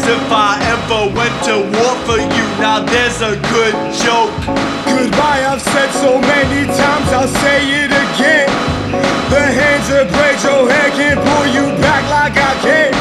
[0.07, 2.45] If I ever went to war for you.
[2.59, 4.33] Now there's a good joke.
[4.87, 8.49] Goodbye, I've said so many times, I'll say it again.
[9.31, 12.93] The hands that break your head can't pull you back like I can.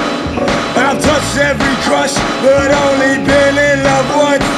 [0.78, 4.49] I've touched every crush, but only been in love once.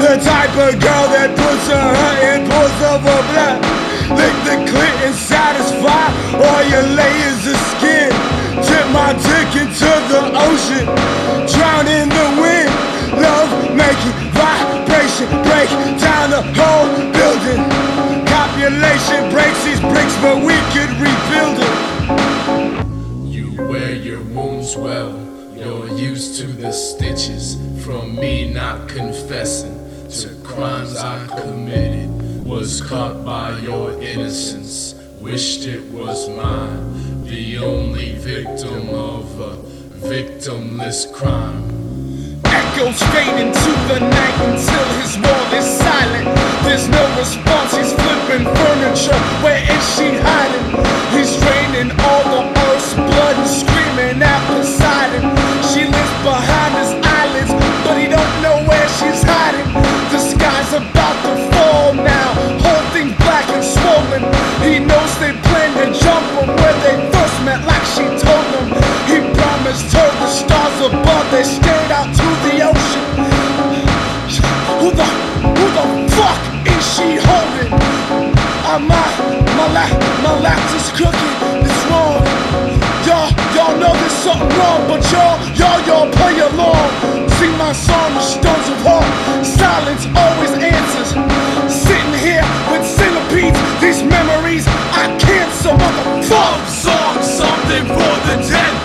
[0.00, 3.58] The type of girl that puts her heart in pulls of her blood.
[4.12, 8.12] Lick the clit and satisfy all your layers of skin.
[8.60, 10.84] Tip my dick into the ocean,
[16.34, 17.62] the whole building.
[18.26, 21.76] Copulation breaks these bricks, but we could rebuild it.
[23.32, 25.12] You wear your wounds well.
[25.56, 27.54] You're used to the stitches
[27.84, 29.78] from me not confessing
[30.10, 32.10] to crimes I committed.
[32.44, 37.24] Was caught by your innocence, wished it was mine.
[37.26, 39.56] The only victim of a
[40.08, 41.73] victimless crime.
[42.74, 46.26] Echoes fade into the night until his wall is silent.
[46.64, 49.20] There's no response, he's flipping furniture.
[49.44, 50.82] Where is she hiding?
[51.16, 55.43] He's draining all the earth's blood and screaming at Poseidon.
[80.52, 82.20] Is cooking, it's wrong.
[83.08, 86.90] Y'all, y'all know there's something wrong, but y'all, y'all, y'all play along.
[87.40, 89.08] Sing my song, the stones of heart.
[89.44, 91.16] Silence always answers.
[91.72, 96.30] Sitting here with centipedes, these memories I can't so motherfuck.
[96.30, 98.83] Love song, something for the dead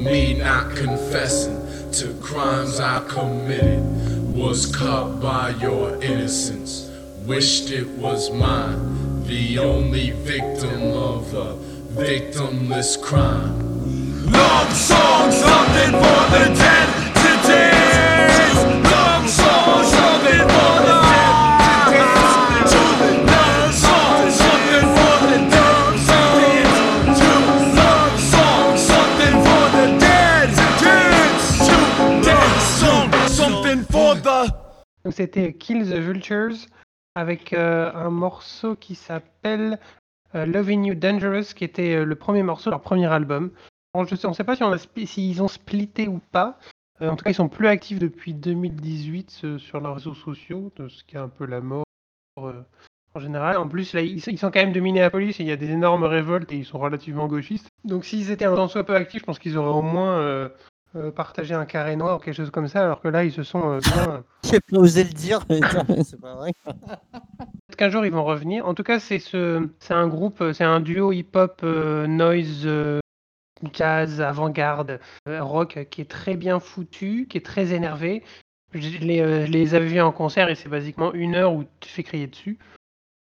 [0.00, 3.84] not confessing to crimes I committed.
[4.34, 6.90] Was caught by your innocence,
[7.26, 9.24] wished it was mine.
[9.24, 11.56] The only victim of a
[11.92, 14.30] victimless crime.
[14.32, 17.09] Love song, something for the dead
[35.20, 36.56] c'était Kill the Vultures
[37.14, 39.78] avec euh, un morceau qui s'appelle
[40.34, 43.50] euh, Loving You Dangerous, qui était euh, le premier morceau de leur premier album.
[43.94, 44.56] Je on ne sait pas
[45.04, 46.58] s'ils ont splitté ou pas.
[47.02, 51.04] En tout cas, ils sont plus actifs depuis 2018 euh, sur leurs réseaux sociaux, ce
[51.04, 51.84] qui est un peu la mort
[52.38, 53.58] en général.
[53.58, 56.04] En plus, là, ils, sont quand même de Minneapolis et il y a des énormes
[56.04, 57.68] révoltes et ils sont relativement gauchistes.
[57.84, 60.48] Donc, s'ils étaient un peu actifs, je pense qu'ils auraient au moins
[60.94, 63.32] euh, euh, partagé un carré noir ou quelque chose comme ça, alors que là, ils
[63.32, 64.24] se sont euh, bien.
[64.44, 65.60] J'ai pas osé le dire, mais
[66.04, 66.52] c'est pas vrai.
[66.64, 68.66] Peut-être qu'un jour ils vont revenir.
[68.66, 72.62] En tout cas, c'est ce, c'est un groupe, euh, c'est un duo hip-hop, euh, noise,
[72.66, 73.00] euh,
[73.72, 78.24] jazz, avant-garde, euh, rock euh, qui est très bien foutu, qui est très énervé.
[78.72, 81.64] Je les, euh, je les avais vus en concert et c'est basiquement une heure où
[81.80, 82.58] tu fais crier dessus,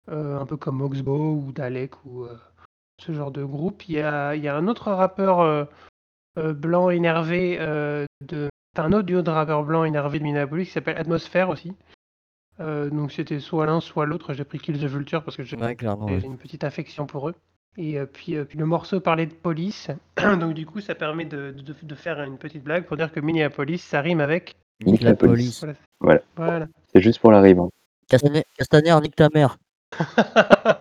[0.10, 2.38] Euh, un peu comme Oxbow ou Dalek ou euh,
[3.00, 3.88] ce genre de groupe.
[3.90, 5.66] Il y a, il y a un autre rappeur euh, euh,
[6.38, 10.98] blanc énervé euh, de, un autre duo de rappeurs blancs énervés de Minneapolis qui s'appelle
[10.98, 11.74] Atmosphère aussi.
[12.60, 14.34] Euh, donc c'était soit l'un soit l'autre.
[14.34, 16.20] J'ai pris Kill the Vulture parce que j'ai Ouais, ouais.
[16.24, 17.36] une petite affection pour eux.
[17.78, 19.90] Et euh, puis, euh, puis le morceau parlait de police.
[20.40, 23.20] donc du coup ça permet de, de, de faire une petite blague pour dire que
[23.20, 24.56] Minneapolis ça rime avec.
[24.86, 25.64] Nique la police.
[26.00, 26.22] Voilà.
[26.36, 26.52] Voilà.
[26.52, 26.68] Voilà.
[26.94, 27.60] C'est juste pour la rime.
[27.60, 27.70] hein.
[28.10, 29.58] Castaner, Castaner, nique ta mère.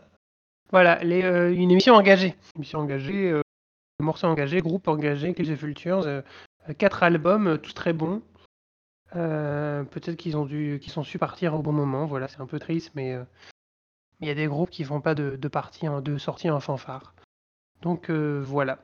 [0.73, 2.35] Voilà, les, euh, une émission engagée.
[2.55, 3.41] Une émission engagée,
[4.01, 6.07] euh, morceau engagé, groupe engagé, Kill the Vultures.
[6.07, 6.23] euh,
[6.69, 8.23] euh, quatre albums, euh, tous très bons.
[9.13, 12.05] Peut-être qu'ils ont dû, qu'ils sont su partir au bon moment.
[12.07, 13.17] Voilà, c'est un peu triste, mais
[14.21, 17.15] il y a des groupes qui font pas de, partie de sortie en fanfare.
[17.81, 18.79] Donc voilà.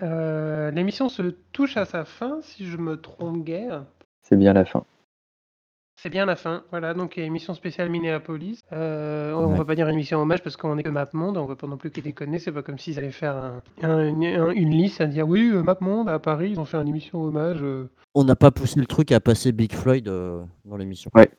[0.00, 1.22] L'émission se
[1.52, 3.86] touche à sa fin, si je me trompe guère.
[4.22, 4.84] C'est bien la fin.
[5.98, 6.62] C'est bien la fin.
[6.70, 8.60] Voilà, donc émission spéciale Minneapolis.
[8.72, 9.58] Euh, On Ouais.
[9.58, 11.90] va pas dire émission hommage parce qu'on est que MapMonde, on va pas non plus
[11.90, 12.38] qu'ils déconner.
[12.38, 15.62] C'est pas comme s'ils allaient faire un- un- un- une liste à dire oui, euh,
[15.62, 17.58] MapMonde à Paris, ils ont fait une émission hommage.
[17.62, 17.88] euh.
[18.14, 21.10] On n'a pas poussé le truc à passer Big Floyd euh, dans l'émission.
[21.14, 21.30] Ouais,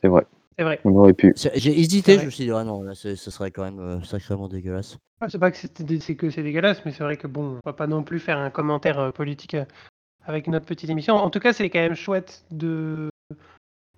[0.00, 0.26] c'est vrai.
[0.58, 0.80] C'est vrai.
[0.84, 1.32] On aurait pu.
[1.36, 4.48] J'ai hésité, je me suis dit, ah non, là, ce serait quand même euh, sacrément
[4.48, 4.98] dégueulasse.
[5.20, 7.72] Ah, c'est pas que c'est que c'est dégueulasse, mais c'est vrai que bon, on va
[7.72, 9.64] pas non plus faire un commentaire euh, politique euh,
[10.26, 11.14] avec notre petite émission.
[11.14, 13.08] En tout cas, c'est quand même chouette de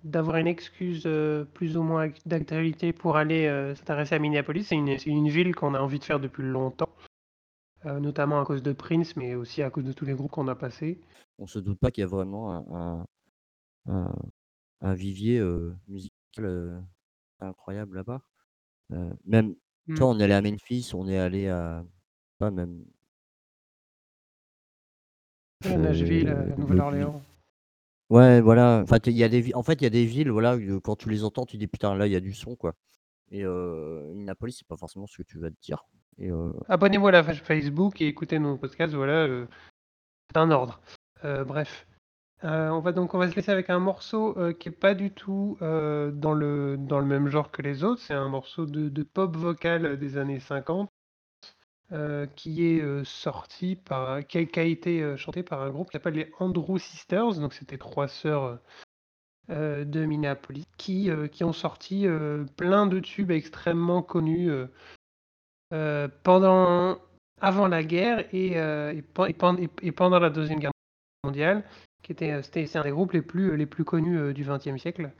[0.05, 4.65] d'avoir une excuse euh, plus ou moins ac- d'actualité pour aller euh, s'intéresser à Minneapolis.
[4.65, 6.95] C'est une, ville qu'on a envie de faire depuis longtemps,
[7.85, 10.47] euh, notamment à cause de Prince, mais aussi à cause de tous les groupes qu'on
[10.47, 11.01] a passés.
[11.39, 13.05] On se doute pas qu'il y a vraiment un,
[13.87, 14.15] un, un-
[14.81, 15.41] un vivier
[15.87, 16.83] musical
[17.39, 18.21] incroyable là-bas.
[19.25, 19.55] Même,
[19.87, 19.95] Mm.
[19.97, 21.83] vois, on est allé à Memphis, on est allé à.
[22.39, 22.85] Pas même.
[25.63, 27.21] Nashville, Nouvelle-Orléans.
[28.09, 28.85] Ouais, voilà.
[29.05, 31.45] Y a des, en fait, il y a des villes, voilà, quand tu les entends,
[31.45, 32.75] tu dis putain, là, il y a du son, quoi.
[33.31, 35.85] Et euh, Minneapolis, c'est pas forcément ce que tu vas te dire.
[36.69, 39.27] Abonnez-vous à la page Facebook et écoutez nos podcasts, voilà,
[40.29, 40.81] c'est un ordre.
[41.23, 41.87] Bref.
[42.43, 45.57] On va donc on va se laisser avec un morceau qui est pas du tout
[45.59, 48.01] dans, le, dans le même genre que les autres.
[48.01, 50.89] C'est un morceau de, de pop vocal des années 50
[51.91, 55.93] euh, qui est euh, sorti par qui a, été euh, chanté par un groupe qui
[55.93, 57.35] s'appelle les Andrew Sisters.
[57.35, 58.59] Donc c'était trois sœurs
[59.47, 62.07] de Minneapolis qui, qui ont sorti
[62.57, 64.49] plein de tubes extrêmement connus
[66.23, 66.97] pendant
[67.41, 70.71] avant la guerre et, et, pen- et pen- et- et pendant la deuxième guerre
[71.23, 71.63] mondiale,
[72.01, 75.11] qui était c'est un des groupes les plus les plus connus du XXe siècle.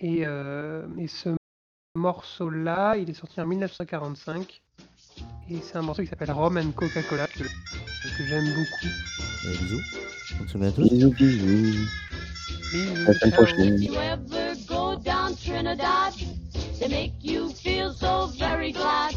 [0.00, 1.36] Et, et ce
[1.94, 4.62] morceau-là, il est sorti en 1945
[5.50, 8.88] et c'est un morceau qui s'appelle and Coca-Cola que, que j'aime beaucoup.
[9.46, 9.82] et bisous.
[10.38, 10.88] Bonne semaine à tous.
[10.90, 11.88] Bisous, bisous.
[12.72, 13.44] Bisous, À la semaine ciao.
[13.44, 13.82] prochaine.
[13.82, 16.12] you ever go down Trinidad,
[16.78, 19.14] they make you feel so very glad.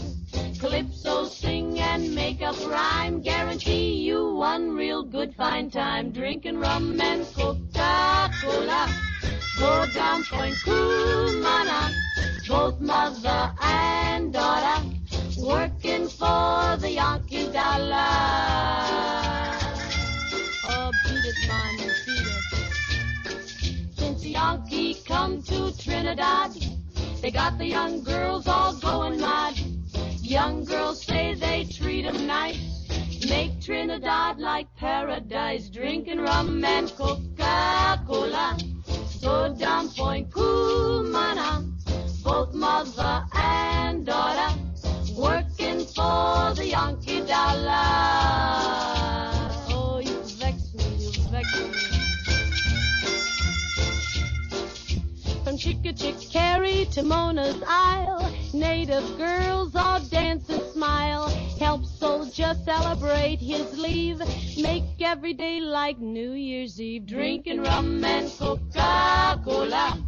[0.59, 6.11] Calypso sing and make up rhyme, guarantee you one real good fine time.
[6.11, 8.87] Drinking rum and Coca-Cola,
[9.59, 11.91] go down Point Cumana,
[12.47, 14.85] both mother and daughter,
[15.41, 17.97] working for the Yankee dollar.
[20.69, 22.43] Oh, beat it, man, beat it.
[23.97, 26.51] Since the Yankee come to Trinidad,
[27.21, 29.59] they got the young girls all going mad.
[30.21, 32.87] Young girls say they treat 'em nice,
[33.27, 38.57] make Trinidad like paradise, drinking rum and Coca-Cola.
[39.21, 41.63] Go down Point Cumana,
[42.23, 44.55] both mother and daughter,
[46.81, 47.77] Yankee dollar.
[49.69, 51.69] Oh, you vex me, you vex me.
[55.43, 61.29] From Chickachickarry to Mona's Isle, native girls all dance and smile.
[61.59, 64.19] Help soldier celebrate his leave.
[64.57, 67.05] Make every day like New Year's Eve.
[67.05, 69.99] Drinking rum and Coca-Cola.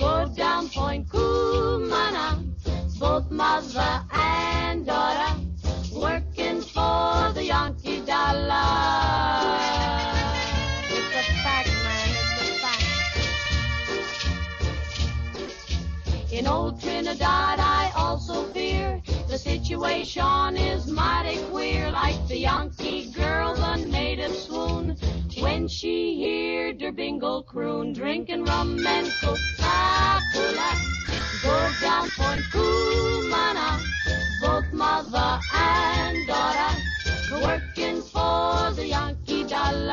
[0.00, 2.42] Go down Point Kumana,
[2.98, 5.47] Both mother and daughter
[6.38, 9.58] working for the Yankee dollar.
[10.90, 12.08] It's a fact, man.
[12.10, 12.84] It's a fact.
[16.32, 21.90] In old Trinidad, I also fear the situation is mighty queer.
[21.90, 24.96] Like the Yankee girl, the native swoon
[25.40, 30.70] when she heard her bingle croon, drinking rum and Coca-Cola.
[31.42, 33.80] Go down Point Cumana,
[34.40, 36.80] both mother and daughter
[37.42, 39.92] working for the Yankee dollar.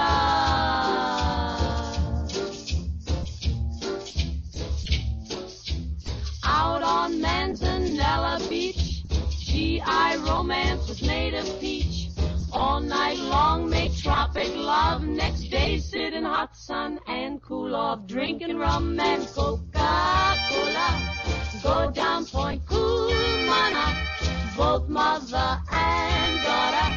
[6.44, 11.95] Out on Manzanella Beach, GI romance with native peach.
[12.56, 15.04] All night long make tropic love.
[15.04, 20.90] Next day sit in hot sun and cool off, drinking rum and Coca-Cola.
[21.62, 23.94] Go down Point Cumana,
[24.56, 26.96] both mother and daughter,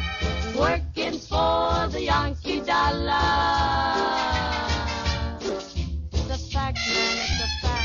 [0.57, 3.19] working for the Yankee dollar.
[6.31, 7.79] A fact, man, it's a fact.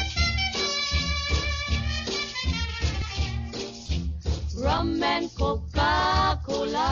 [4.62, 6.84] rum and Coca-Cola.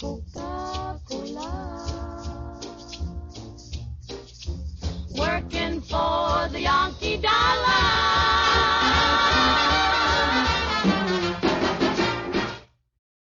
[0.00, 1.50] Coca-Cola.
[5.14, 7.84] Working for the Yankee dollar.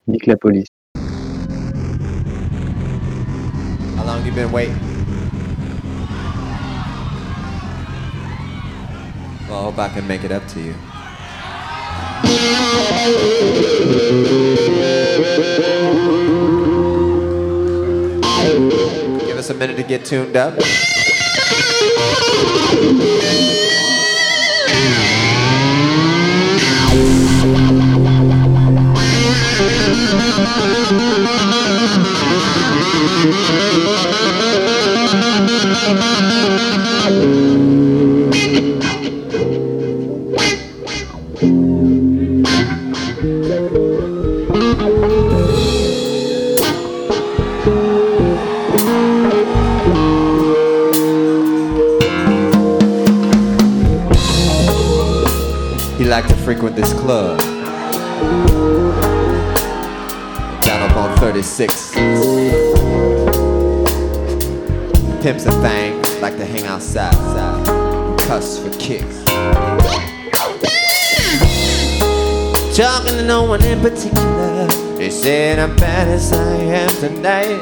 [0.06, 0.68] Nique la police.
[3.96, 4.78] How long you been waiting?
[9.50, 10.76] Well, I hope I can make it up to you.
[19.50, 20.60] A minute to get tuned up.
[56.50, 57.38] frequent this club.
[60.64, 61.92] Down up on 36.
[65.22, 69.24] Pimps and things like to hang outside, outside, cuss for kicks.
[72.76, 74.66] Talking to no one in particular.
[74.98, 77.60] They said I'm bad as I am tonight.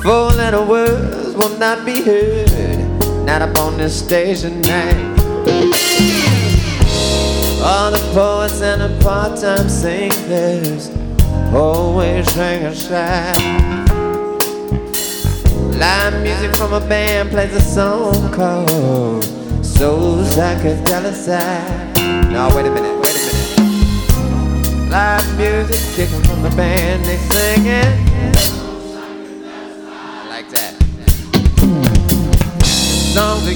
[0.00, 2.73] Four letter words will not be heard.
[3.24, 5.14] Not up on this stage tonight.
[7.64, 10.90] All the poets and the part-time singers
[11.54, 13.34] always hang aside.
[15.74, 19.24] Live music from a band plays a song called
[19.64, 21.96] So Psychedelic Side.
[22.30, 24.90] No, wait a minute, wait a minute.
[24.90, 27.64] Live music kicking from the band, they sing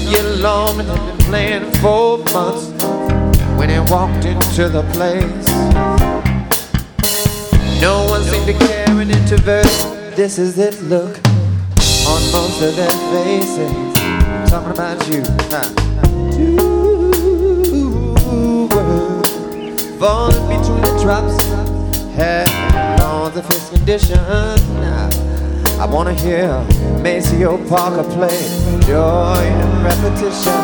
[0.09, 2.65] Get along and they've been playing for months.
[3.59, 5.47] When he walked into the place,
[7.79, 9.65] no one seemed to care an introvert.
[10.15, 11.19] This is it look
[12.07, 13.71] on most of their faces.
[14.49, 15.69] Talking about you, huh?
[17.71, 19.23] You were
[19.99, 21.37] falling between the drops,
[22.15, 22.49] had
[23.01, 24.78] all of his condition.
[25.79, 26.49] I wanna hear
[27.01, 28.49] Maceo Parker play
[28.81, 30.59] joy and repetition.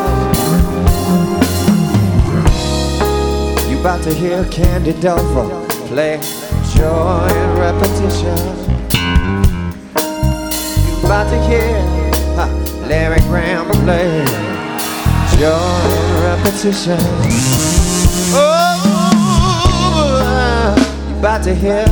[3.70, 5.48] You about to hear Candy Dulfer
[5.88, 6.20] play
[6.76, 8.36] joy and repetition.
[10.86, 11.72] You about to hear
[12.86, 14.22] Larry Graham play
[15.38, 17.00] joy in repetition.
[18.34, 18.74] Oh,
[21.08, 21.86] you about to hear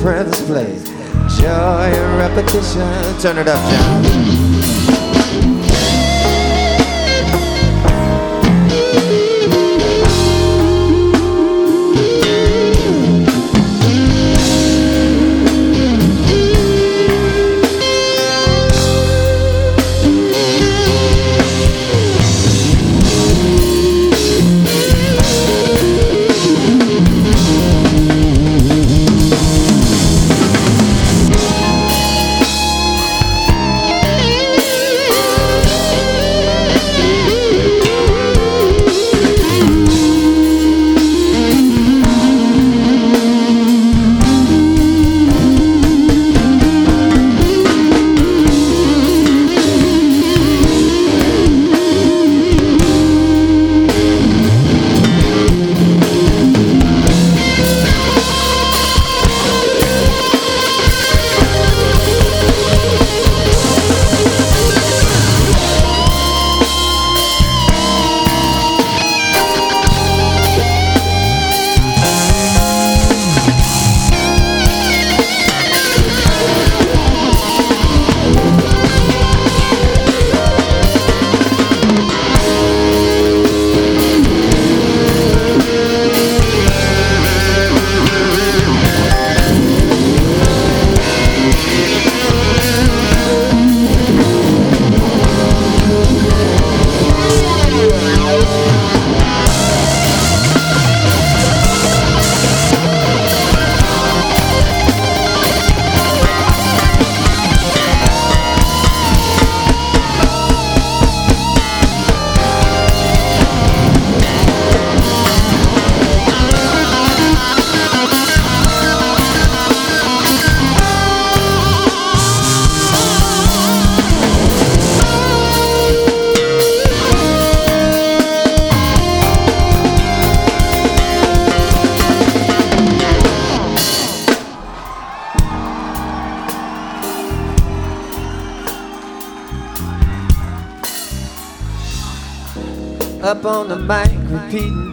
[0.00, 0.93] Prince play
[1.40, 3.18] joy and repetition.
[3.20, 4.43] Turn it up, John.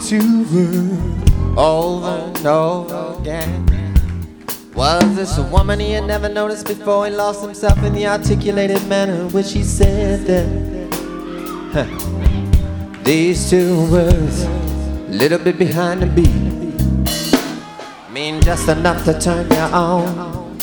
[0.07, 3.67] Two words over and over again.
[4.73, 7.05] Was this a woman he had never noticed before?
[7.05, 10.47] He lost himself in the articulated manner in which he said that.
[11.73, 13.03] Huh.
[13.03, 16.51] These two words, a little bit behind the beat,
[18.11, 20.57] mean just enough to turn you on.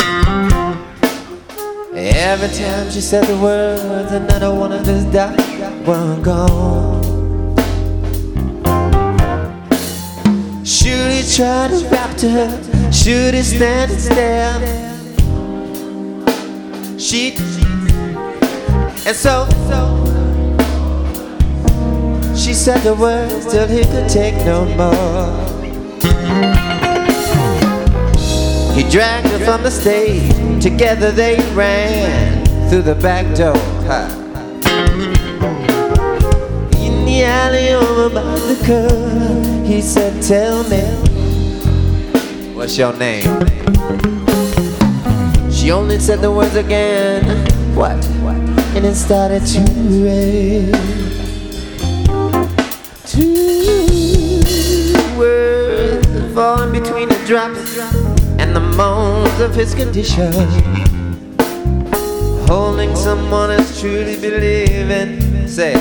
[1.94, 5.42] Every time she said the words, another one of his doubts
[5.86, 6.87] were gone.
[11.36, 12.92] Try to rap to her?
[12.92, 14.88] Should he stand and stare?
[16.98, 17.36] She
[19.06, 19.46] and so
[22.48, 25.58] she said the words till he could take no more.
[28.74, 30.62] He dragged her from the stage.
[30.62, 33.56] Together they ran through the back door.
[36.80, 41.07] In the alley over by the curb, he said, Tell me,
[42.58, 43.22] what's your name?
[45.48, 47.24] She only said the words again.
[47.76, 48.04] What?
[48.74, 49.60] And it started to
[50.04, 50.72] rain.
[53.06, 54.42] Two
[55.16, 57.78] words falling between the drops
[58.40, 60.32] and the moans of his condition.
[62.48, 65.46] Holding someone is truly believing.
[65.46, 65.74] Say,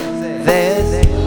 [0.46, 1.27] there's.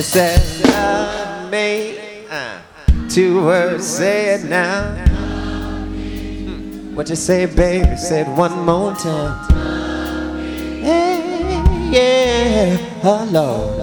[0.00, 1.98] She said, love me.
[3.10, 4.94] Two words, say it now.
[5.84, 7.96] Hmm, What you say, baby?
[7.98, 9.36] Say it one more time.
[10.80, 11.60] Hey,
[11.92, 13.76] yeah, hello.